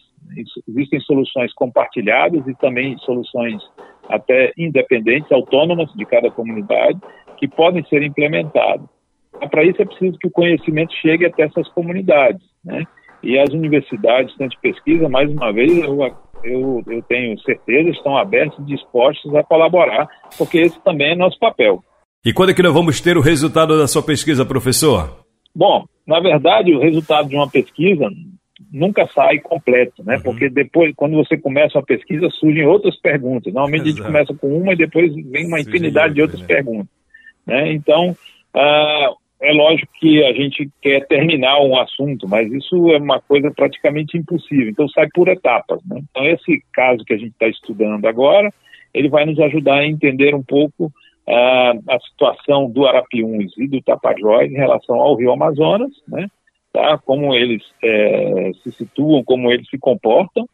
existem 0.68 1.00
soluções 1.00 1.52
compartilhadas 1.54 2.46
e 2.46 2.54
também 2.54 2.96
soluções 2.98 3.60
até 4.08 4.52
independentes, 4.56 5.30
autônomas 5.30 5.92
de 5.92 6.06
cada 6.06 6.30
comunidade, 6.30 6.98
que 7.36 7.46
podem 7.46 7.84
ser 7.84 8.02
implementadas. 8.02 8.86
Para 9.50 9.64
isso 9.64 9.82
é 9.82 9.84
preciso 9.84 10.18
que 10.18 10.28
o 10.28 10.32
conhecimento 10.32 10.94
chegue 10.94 11.26
até 11.26 11.42
essas 11.42 11.68
comunidades, 11.68 12.42
né? 12.64 12.84
E 13.22 13.38
as 13.38 13.50
universidades, 13.50 14.34
centros 14.36 14.58
de 14.62 14.72
pesquisa, 14.72 15.08
mais 15.08 15.30
uma 15.30 15.52
vez, 15.52 15.76
eu, 15.76 15.98
eu, 16.44 16.82
eu 16.86 17.02
tenho 17.02 17.38
certeza, 17.40 17.90
estão 17.90 18.16
abertos 18.16 18.58
e 18.58 18.64
dispostos 18.64 19.34
a 19.34 19.42
colaborar, 19.42 20.08
porque 20.36 20.58
esse 20.58 20.78
também 20.82 21.12
é 21.12 21.16
nosso 21.16 21.38
papel. 21.38 21.82
E 22.24 22.32
quando 22.32 22.50
é 22.50 22.54
que 22.54 22.62
nós 22.62 22.74
vamos 22.74 23.00
ter 23.00 23.16
o 23.16 23.22
resultado 23.22 23.78
da 23.78 23.86
sua 23.86 24.02
pesquisa, 24.02 24.44
professor? 24.44 25.24
Bom, 25.54 25.84
na 26.06 26.20
verdade, 26.20 26.74
o 26.74 26.80
resultado 26.80 27.28
de 27.28 27.36
uma 27.36 27.48
pesquisa 27.48 28.08
nunca 28.72 29.06
sai 29.14 29.38
completo, 29.38 30.02
né? 30.04 30.16
Uhum. 30.16 30.22
Porque 30.22 30.48
depois, 30.48 30.92
quando 30.94 31.16
você 31.16 31.36
começa 31.36 31.78
uma 31.78 31.84
pesquisa, 31.84 32.28
surgem 32.30 32.66
outras 32.66 32.98
perguntas. 33.00 33.52
Normalmente 33.52 33.88
Exato. 33.88 34.02
a 34.02 34.04
gente 34.04 34.06
começa 34.06 34.34
com 34.34 34.58
uma 34.58 34.72
e 34.72 34.76
depois 34.76 35.14
vem 35.14 35.46
uma 35.46 35.60
infinidade 35.60 36.14
de 36.14 36.22
outras 36.22 36.40
né? 36.40 36.46
perguntas. 36.46 36.88
Né? 37.46 37.72
Então, 37.72 38.16
ah, 38.54 39.10
é 39.40 39.52
lógico 39.52 39.92
que 40.00 40.24
a 40.24 40.32
gente 40.32 40.68
quer 40.82 41.06
terminar 41.06 41.60
um 41.60 41.78
assunto, 41.78 42.28
mas 42.28 42.50
isso 42.52 42.90
é 42.90 42.98
uma 42.98 43.20
coisa 43.20 43.50
praticamente 43.50 44.16
impossível. 44.16 44.68
Então 44.68 44.88
sai 44.88 45.08
por 45.14 45.28
etapas. 45.28 45.80
Né? 45.86 46.00
Então 46.10 46.26
esse 46.26 46.62
caso 46.72 47.04
que 47.04 47.14
a 47.14 47.16
gente 47.16 47.32
está 47.32 47.46
estudando 47.46 48.04
agora, 48.06 48.52
ele 48.92 49.08
vai 49.08 49.24
nos 49.24 49.38
ajudar 49.38 49.78
a 49.78 49.86
entender 49.86 50.34
um 50.34 50.42
pouco 50.42 50.86
uh, 50.86 51.82
a 51.88 52.00
situação 52.10 52.68
do 52.68 52.86
Arapiuns 52.86 53.56
e 53.56 53.68
do 53.68 53.80
Tapajós 53.82 54.50
em 54.50 54.56
relação 54.56 54.96
ao 54.96 55.14
Rio 55.14 55.32
Amazonas, 55.32 55.92
né? 56.08 56.26
Tá? 56.72 56.98
Como 56.98 57.34
eles 57.34 57.62
é, 57.82 58.50
se 58.62 58.72
situam, 58.72 59.24
como 59.24 59.50
eles 59.50 59.68
se 59.68 59.78
comportam 59.78 60.46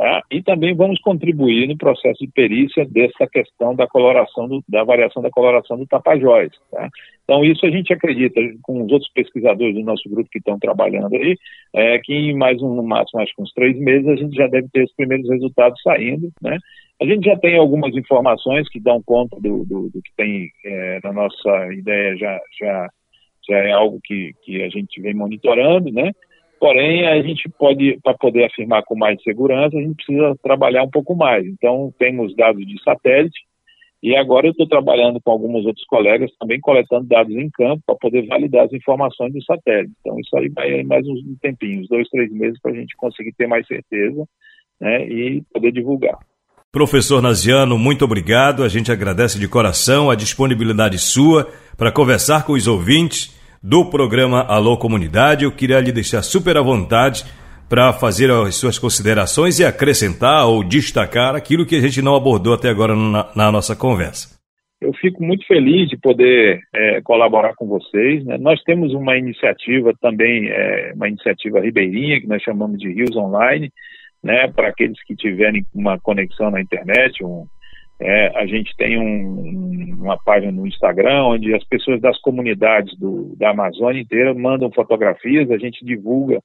Tá? 0.00 0.22
E 0.30 0.42
também 0.42 0.74
vamos 0.74 0.98
contribuir 0.98 1.68
no 1.68 1.76
processo 1.76 2.24
de 2.24 2.32
perícia 2.32 2.86
dessa 2.86 3.26
questão 3.30 3.74
da 3.76 3.86
coloração, 3.86 4.48
do, 4.48 4.64
da 4.66 4.82
variação 4.82 5.20
da 5.20 5.28
coloração 5.28 5.76
do 5.76 5.86
tapajós. 5.86 6.50
Tá? 6.70 6.88
Então, 7.22 7.44
isso 7.44 7.66
a 7.66 7.70
gente 7.70 7.92
acredita, 7.92 8.40
com 8.62 8.82
os 8.82 8.90
outros 8.90 9.12
pesquisadores 9.12 9.74
do 9.74 9.82
nosso 9.82 10.08
grupo 10.08 10.30
que 10.30 10.38
estão 10.38 10.58
trabalhando 10.58 11.14
aí, 11.16 11.36
é, 11.74 11.98
que 11.98 12.14
em 12.14 12.34
mais 12.34 12.62
um, 12.62 12.76
no 12.76 12.82
máximo, 12.82 13.20
acho 13.20 13.36
que 13.36 13.42
uns 13.42 13.52
três 13.52 13.78
meses, 13.78 14.08
a 14.08 14.16
gente 14.16 14.34
já 14.34 14.46
deve 14.46 14.68
ter 14.72 14.84
os 14.84 14.92
primeiros 14.94 15.28
resultados 15.28 15.78
saindo, 15.82 16.30
né? 16.40 16.56
A 16.98 17.04
gente 17.04 17.26
já 17.26 17.36
tem 17.36 17.58
algumas 17.58 17.94
informações 17.94 18.70
que 18.70 18.80
dão 18.80 19.02
conta 19.02 19.36
do, 19.38 19.66
do, 19.66 19.90
do 19.90 20.00
que 20.02 20.12
tem 20.16 20.48
é, 20.64 21.00
na 21.04 21.12
nossa 21.12 21.74
ideia, 21.74 22.16
já, 22.16 22.40
já, 22.58 22.88
já 23.46 23.56
é 23.58 23.72
algo 23.72 24.00
que, 24.02 24.32
que 24.44 24.62
a 24.62 24.70
gente 24.70 24.98
vem 25.02 25.12
monitorando, 25.12 25.92
né? 25.92 26.10
Porém, 26.60 27.06
a 27.06 27.22
gente 27.22 27.48
pode, 27.48 27.98
para 28.02 28.12
poder 28.12 28.44
afirmar 28.44 28.82
com 28.84 28.94
mais 28.94 29.20
segurança, 29.22 29.78
a 29.78 29.80
gente 29.80 29.96
precisa 29.96 30.36
trabalhar 30.42 30.82
um 30.82 30.90
pouco 30.90 31.16
mais. 31.16 31.46
Então, 31.46 31.90
temos 31.98 32.36
dados 32.36 32.66
de 32.66 32.80
satélite, 32.82 33.40
E 34.02 34.14
agora 34.14 34.46
eu 34.46 34.50
estou 34.52 34.66
trabalhando 34.66 35.20
com 35.22 35.30
alguns 35.30 35.64
outros 35.66 35.84
colegas 35.86 36.30
também 36.38 36.60
coletando 36.60 37.06
dados 37.06 37.34
em 37.34 37.50
campo 37.50 37.82
para 37.86 37.94
poder 37.96 38.26
validar 38.26 38.64
as 38.64 38.72
informações 38.72 39.32
do 39.32 39.42
satélite. 39.44 39.92
Então 40.00 40.18
isso 40.18 40.34
aí 40.38 40.48
vai 40.48 40.82
mais 40.84 41.06
uns 41.06 41.20
tempinhos, 41.40 41.86
dois, 41.88 42.08
três 42.08 42.32
meses, 42.32 42.58
para 42.60 42.72
a 42.72 42.74
gente 42.74 42.96
conseguir 42.96 43.32
ter 43.32 43.46
mais 43.46 43.66
certeza 43.66 44.24
né, 44.80 45.06
e 45.06 45.42
poder 45.52 45.70
divulgar. 45.70 46.18
Professor 46.72 47.20
Naziano, 47.20 47.76
muito 47.78 48.04
obrigado. 48.04 48.62
A 48.62 48.68
gente 48.68 48.90
agradece 48.90 49.38
de 49.38 49.48
coração 49.48 50.10
a 50.10 50.14
disponibilidade 50.14 50.98
sua 50.98 51.50
para 51.76 51.92
conversar 51.92 52.46
com 52.46 52.52
os 52.54 52.66
ouvintes 52.66 53.38
do 53.62 53.84
programa 53.90 54.42
Alô 54.42 54.76
Comunidade. 54.78 55.44
Eu 55.44 55.52
queria 55.52 55.80
lhe 55.80 55.92
deixar 55.92 56.22
super 56.22 56.56
à 56.56 56.62
vontade 56.62 57.24
para 57.68 57.92
fazer 57.92 58.30
as 58.30 58.56
suas 58.56 58.78
considerações 58.78 59.60
e 59.60 59.64
acrescentar 59.64 60.46
ou 60.46 60.64
destacar 60.64 61.36
aquilo 61.36 61.66
que 61.66 61.76
a 61.76 61.80
gente 61.80 62.02
não 62.02 62.16
abordou 62.16 62.54
até 62.54 62.68
agora 62.68 62.96
na, 62.96 63.30
na 63.36 63.52
nossa 63.52 63.76
conversa. 63.76 64.40
Eu 64.80 64.94
fico 64.94 65.22
muito 65.22 65.46
feliz 65.46 65.90
de 65.90 65.96
poder 65.98 66.60
é, 66.74 67.02
colaborar 67.02 67.54
com 67.54 67.66
vocês. 67.66 68.24
Né? 68.24 68.38
Nós 68.38 68.62
temos 68.62 68.94
uma 68.94 69.16
iniciativa 69.16 69.92
também, 70.00 70.48
é, 70.48 70.92
uma 70.96 71.06
iniciativa 71.06 71.60
ribeirinha, 71.60 72.18
que 72.18 72.26
nós 72.26 72.42
chamamos 72.42 72.78
de 72.78 72.90
Rios 72.90 73.14
Online, 73.14 73.70
né, 74.24 74.48
para 74.48 74.68
aqueles 74.68 75.02
que 75.04 75.14
tiverem 75.14 75.64
uma 75.74 75.98
conexão 76.00 76.50
na 76.50 76.62
internet. 76.62 77.22
Um, 77.22 77.44
é, 78.00 78.38
a 78.38 78.46
gente 78.46 78.74
tem 78.76 78.98
um, 78.98 79.94
uma 80.00 80.16
página 80.24 80.50
no 80.50 80.66
Instagram 80.66 81.24
onde 81.24 81.54
as 81.54 81.62
pessoas 81.64 82.00
das 82.00 82.18
comunidades 82.20 82.98
do, 82.98 83.36
da 83.36 83.50
Amazônia 83.50 84.00
inteira 84.00 84.32
mandam 84.32 84.72
fotografias, 84.72 85.50
a 85.50 85.58
gente 85.58 85.84
divulga 85.84 86.40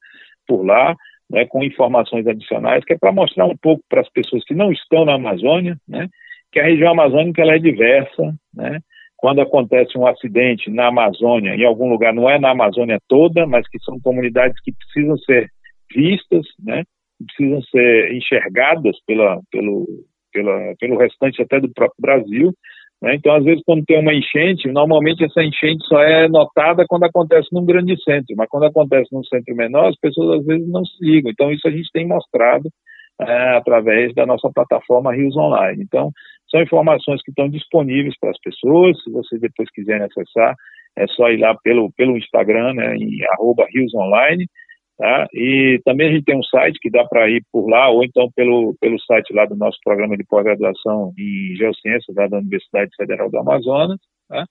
por 0.45 0.65
lá, 0.65 0.95
né, 1.29 1.45
com 1.45 1.63
informações 1.63 2.27
adicionais, 2.27 2.83
que 2.83 2.93
é 2.93 2.97
para 2.97 3.13
mostrar 3.13 3.45
um 3.45 3.55
pouco 3.55 3.81
para 3.89 4.01
as 4.01 4.09
pessoas 4.09 4.43
que 4.43 4.53
não 4.53 4.71
estão 4.71 5.05
na 5.05 5.15
Amazônia, 5.15 5.77
né, 5.87 6.09
que 6.51 6.59
a 6.59 6.65
região 6.65 6.91
amazônica 6.91 7.41
ela 7.41 7.55
é 7.55 7.59
diversa, 7.59 8.35
né, 8.53 8.79
quando 9.15 9.39
acontece 9.39 9.97
um 9.97 10.05
acidente 10.05 10.69
na 10.69 10.87
Amazônia, 10.87 11.55
em 11.55 11.63
algum 11.63 11.89
lugar, 11.89 12.13
não 12.13 12.29
é 12.29 12.37
na 12.37 12.51
Amazônia 12.51 12.99
toda, 13.07 13.47
mas 13.47 13.67
que 13.69 13.79
são 13.79 13.97
comunidades 14.01 14.61
que 14.61 14.73
precisam 14.73 15.17
ser 15.19 15.49
vistas, 15.95 16.45
né, 16.61 16.83
precisam 17.25 17.61
ser 17.63 18.13
enxergadas 18.13 18.97
pela, 19.07 19.39
pelo, 19.49 19.87
pela, 20.35 20.75
pelo 20.77 20.97
restante 20.97 21.41
até 21.41 21.61
do 21.61 21.71
próprio 21.73 22.01
Brasil. 22.01 22.53
Né? 23.01 23.15
Então, 23.15 23.33
às 23.33 23.43
vezes, 23.43 23.63
quando 23.65 23.85
tem 23.85 23.99
uma 23.99 24.13
enchente, 24.13 24.69
normalmente 24.69 25.23
essa 25.23 25.41
enchente 25.41 25.85
só 25.87 26.01
é 26.01 26.27
notada 26.27 26.85
quando 26.87 27.05
acontece 27.05 27.47
num 27.53 27.65
grande 27.65 27.95
centro, 28.03 28.35
mas 28.35 28.49
quando 28.49 28.65
acontece 28.65 29.13
num 29.13 29.23
centro 29.23 29.55
menor, 29.55 29.87
as 29.87 29.99
pessoas 29.99 30.41
às 30.41 30.45
vezes 30.45 30.67
não 30.67 30.83
se 30.83 31.03
ligam. 31.03 31.31
Então, 31.31 31.51
isso 31.51 31.65
a 31.67 31.71
gente 31.71 31.89
tem 31.93 32.05
mostrado 32.05 32.69
é, 33.21 33.57
através 33.57 34.13
da 34.13 34.25
nossa 34.25 34.49
plataforma 34.53 35.15
Rios 35.15 35.37
Online. 35.37 35.81
Então, 35.81 36.11
são 36.51 36.61
informações 36.61 37.21
que 37.23 37.31
estão 37.31 37.49
disponíveis 37.49 38.13
para 38.19 38.31
as 38.31 38.39
pessoas. 38.39 39.01
Se 39.03 39.11
vocês 39.11 39.39
depois 39.39 39.69
quiserem 39.71 40.03
acessar, 40.03 40.53
é 40.97 41.07
só 41.07 41.29
ir 41.29 41.37
lá 41.37 41.55
pelo, 41.63 41.91
pelo 41.93 42.17
Instagram, 42.17 42.73
né, 42.73 42.95
em 42.95 43.23
arroba 43.33 43.65
Rios 43.73 43.93
Online. 43.93 44.45
Tá? 44.97 45.27
E 45.33 45.81
também 45.83 46.07
a 46.07 46.11
gente 46.13 46.23
tem 46.23 46.37
um 46.37 46.43
site 46.43 46.79
que 46.79 46.89
dá 46.89 47.03
para 47.05 47.29
ir 47.29 47.43
por 47.51 47.67
lá, 47.67 47.89
ou 47.89 48.03
então 48.03 48.29
pelo, 48.33 48.75
pelo 48.79 48.99
site 49.01 49.33
lá 49.33 49.45
do 49.45 49.55
nosso 49.55 49.77
programa 49.83 50.15
de 50.15 50.23
pós-graduação 50.23 51.11
em 51.17 51.55
Geociências, 51.57 52.15
lá 52.15 52.27
da 52.27 52.37
Universidade 52.37 52.91
Federal 52.95 53.29
do 53.29 53.37
Amazonas. 53.37 53.99
Tá? 54.29 54.45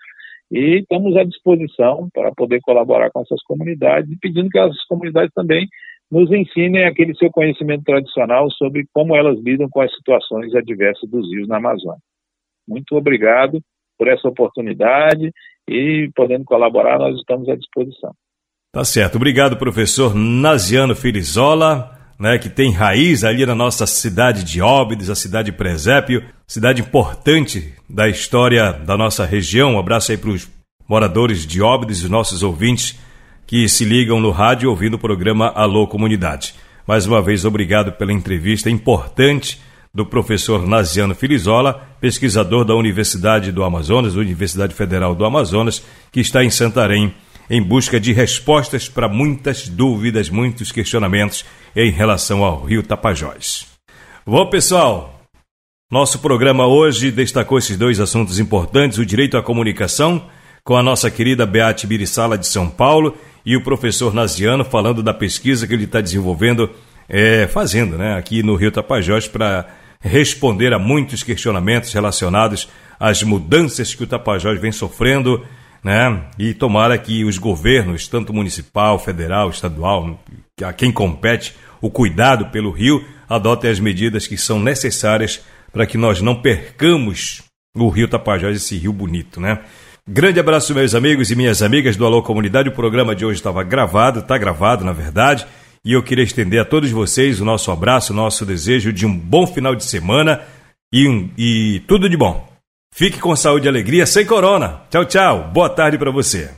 E 0.53 0.81
estamos 0.81 1.17
à 1.17 1.25
disposição 1.25 2.09
para 2.13 2.31
poder 2.33 2.61
colaborar 2.61 3.11
com 3.11 3.23
essas 3.23 3.43
comunidades 3.45 4.11
e 4.11 4.19
pedindo 4.19 4.51
que 4.51 4.59
as 4.59 4.77
comunidades 4.85 5.33
também 5.35 5.67
nos 6.11 6.31
ensinem 6.31 6.85
aquele 6.85 7.15
seu 7.17 7.31
conhecimento 7.31 7.85
tradicional 7.85 8.51
sobre 8.51 8.87
como 8.93 9.17
elas 9.17 9.41
lidam 9.41 9.69
com 9.71 9.81
as 9.81 9.93
situações 9.97 10.55
adversas 10.55 11.09
dos 11.09 11.27
rios 11.33 11.49
na 11.49 11.57
Amazônia. 11.57 12.01
Muito 12.69 12.95
obrigado 12.95 13.61
por 13.99 14.09
essa 14.09 14.29
oportunidade 14.29 15.33
e 15.69 16.11
podendo 16.15 16.45
colaborar, 16.45 16.99
nós 16.99 17.17
estamos 17.17 17.49
à 17.49 17.57
disposição. 17.57 18.13
Tá 18.75 18.85
certo. 18.85 19.15
Obrigado, 19.15 19.57
professor 19.57 20.17
Naziano 20.17 20.97
Filizola, 20.97 21.97
né, 22.19 22.39
que 22.39 22.49
tem 22.49 22.73
raiz 22.73 23.23
ali 23.23 23.47
na 23.47 23.55
nossa 23.55 23.87
cidade 23.87 24.43
de 24.43 24.61
Óbidos, 24.61 25.09
a 25.09 25.15
cidade 25.15 25.53
de 25.53 25.57
Presépio, 25.57 26.25
cidade 26.45 26.81
importante 26.81 27.73
da 27.89 28.09
história 28.09 28.73
da 28.73 28.97
nossa 28.97 29.25
região. 29.25 29.75
Um 29.75 29.79
abraço 29.79 30.11
aí 30.11 30.19
para 30.19 30.31
os 30.31 30.49
moradores 30.89 31.47
de 31.47 31.63
Óbidos 31.63 32.03
e 32.03 32.09
nossos 32.09 32.43
ouvintes 32.43 32.99
que 33.47 33.69
se 33.69 33.85
ligam 33.85 34.19
no 34.19 34.33
rádio 34.33 34.69
ouvindo 34.69 34.95
o 34.95 34.99
programa 34.99 35.53
Alô 35.55 35.87
Comunidade. 35.87 36.57
Mais 36.85 37.07
uma 37.07 37.23
vez, 37.23 37.45
obrigado 37.45 37.93
pela 37.93 38.13
entrevista 38.13 38.69
importante 38.69 39.61
do 39.95 40.05
professor 40.05 40.67
Naziano 40.67 41.15
Filizola, 41.15 41.81
pesquisador 42.01 42.65
da 42.65 42.75
Universidade 42.75 43.53
do 43.53 43.63
Amazonas, 43.63 44.17
Universidade 44.17 44.75
Federal 44.75 45.15
do 45.15 45.25
Amazonas, 45.25 45.81
que 46.11 46.19
está 46.19 46.43
em 46.43 46.51
Santarém, 46.51 47.15
em 47.49 47.63
busca 47.63 48.01
de 48.01 48.13
respostas 48.13 48.89
para 48.89 49.09
muitas 49.09 49.69
dúvidas, 49.69 50.31
muitos 50.31 50.73
questionamentos 50.73 51.45
em 51.75 51.91
relação 51.91 52.45
ao 52.45 52.65
Rio 52.65 52.83
Tapajós. 52.83 53.67
Bom, 54.27 54.49
pessoal, 54.49 55.21
nosso 55.91 56.19
programa 56.19 56.67
hoje 56.67 57.11
destacou 57.11 57.59
esses 57.59 57.77
dois 57.77 58.01
assuntos 58.01 58.39
importantes: 58.39 58.99
o 58.99 59.07
direito 59.07 59.37
à 59.37 59.43
comunicação, 59.43 60.25
com 60.63 60.77
a 60.77 60.83
nossa 60.83 61.11
querida 61.11 61.45
Beate 61.45 61.87
Birissala 61.87 62.39
de 62.39 62.47
São 62.47 62.69
Paulo, 62.71 63.17
e 63.45 63.57
o 63.57 63.63
professor 63.63 64.15
Naziano 64.15 64.65
falando 64.65 65.03
da 65.03 65.13
pesquisa 65.13 65.67
que 65.67 65.75
ele 65.75 65.85
está 65.85 66.01
desenvolvendo, 66.01 66.71
é, 67.09 67.47
fazendo 67.47 67.99
né, 67.99 68.17
aqui 68.17 68.43
no 68.43 68.57
Rio 68.57 68.73
Tapajós 68.73 69.29
para 69.29 69.69
responder 70.01 70.73
a 70.73 70.79
muitos 70.79 71.23
questionamentos 71.23 71.93
relacionados 71.93 72.69
às 72.99 73.23
mudanças 73.23 73.95
que 73.95 74.05
o 74.05 74.07
Tapajós 74.07 74.61
vem 74.61 74.73
sofrendo 74.73 75.45
né? 75.85 76.23
E 76.39 76.55
tomara 76.55 76.97
que 76.97 77.25
os 77.25 77.37
governos, 77.37 78.09
tanto 78.09 78.33
municipal, 78.33 78.99
federal, 78.99 79.51
estadual, 79.51 80.19
a 80.65 80.73
quem 80.73 80.91
compete 80.91 81.55
o 81.81 81.91
cuidado 81.91 82.47
pelo 82.47 82.71
rio, 82.71 83.05
adotem 83.29 83.71
as 83.71 83.79
medidas 83.79 84.27
que 84.27 84.39
são 84.39 84.59
necessárias 84.59 85.43
para 85.71 85.87
que 85.87 85.99
nós 85.99 86.23
não 86.23 86.35
percamos 86.35 87.43
o 87.77 87.89
rio 87.89 88.09
Tapajós, 88.09 88.57
esse 88.57 88.79
rio 88.79 88.93
bonito, 88.93 89.41
né? 89.41 89.61
Grande 90.07 90.39
abraço, 90.39 90.75
meus 90.75 90.95
amigos 90.95 91.31
e 91.31 91.37
minhas 91.37 91.63
amigas 91.63 91.97
do 91.97 92.05
Alô 92.07 92.23
Comunidade. 92.23 92.69
O 92.69 92.73
programa 92.73 93.15
de 93.15 93.25
hoje 93.25 93.41
estava 93.41 93.63
gravado, 93.63 94.21
está 94.21 94.39
gravado, 94.39 94.85
na 94.85 94.93
verdade, 94.93 95.47
e 95.85 95.93
eu 95.93 96.03
queria 96.03 96.25
estender 96.25 96.61
a 96.61 96.65
todos 96.65 96.91
vocês 96.91 97.41
o 97.41 97.45
nosso 97.45 97.71
abraço, 97.71 98.13
o 98.13 98.17
nosso 98.17 98.47
desejo 98.47 98.93
de 98.93 99.05
um 99.07 99.19
bom 99.19 99.47
final 99.47 99.75
de 99.75 99.85
semana 99.85 100.43
e, 100.93 101.09
um, 101.09 101.31
e 101.37 101.83
tudo 101.87 102.09
de 102.09 102.17
bom. 102.17 102.54
Fique 102.97 103.19
com 103.19 103.35
saúde 103.35 103.67
e 103.67 103.69
alegria 103.69 104.07
sem 104.07 104.25
corona. 104.25 104.83
Tchau, 104.89 105.05
tchau. 105.05 105.51
Boa 105.53 105.69
tarde 105.69 105.99
para 105.99 106.13
você. 106.13 106.51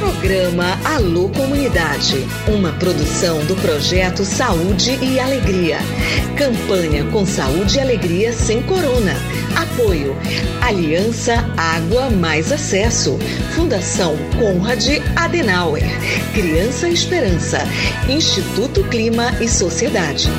Programa 0.00 0.78
Alô 0.82 1.28
Comunidade, 1.28 2.26
uma 2.48 2.72
produção 2.72 3.44
do 3.44 3.54
projeto 3.56 4.24
Saúde 4.24 4.98
e 5.02 5.20
Alegria. 5.20 5.76
Campanha 6.38 7.04
com 7.12 7.26
saúde 7.26 7.76
e 7.76 7.80
alegria 7.80 8.32
sem 8.32 8.62
corona. 8.62 9.12
Apoio: 9.54 10.16
Aliança 10.62 11.34
Água 11.58 12.08
Mais 12.08 12.50
Acesso. 12.50 13.18
Fundação 13.54 14.16
Conrad 14.38 14.82
Adenauer. 15.14 15.84
Criança 16.32 16.88
Esperança. 16.88 17.58
Instituto 18.08 18.82
Clima 18.84 19.30
e 19.42 19.46
Sociedade. 19.46 20.30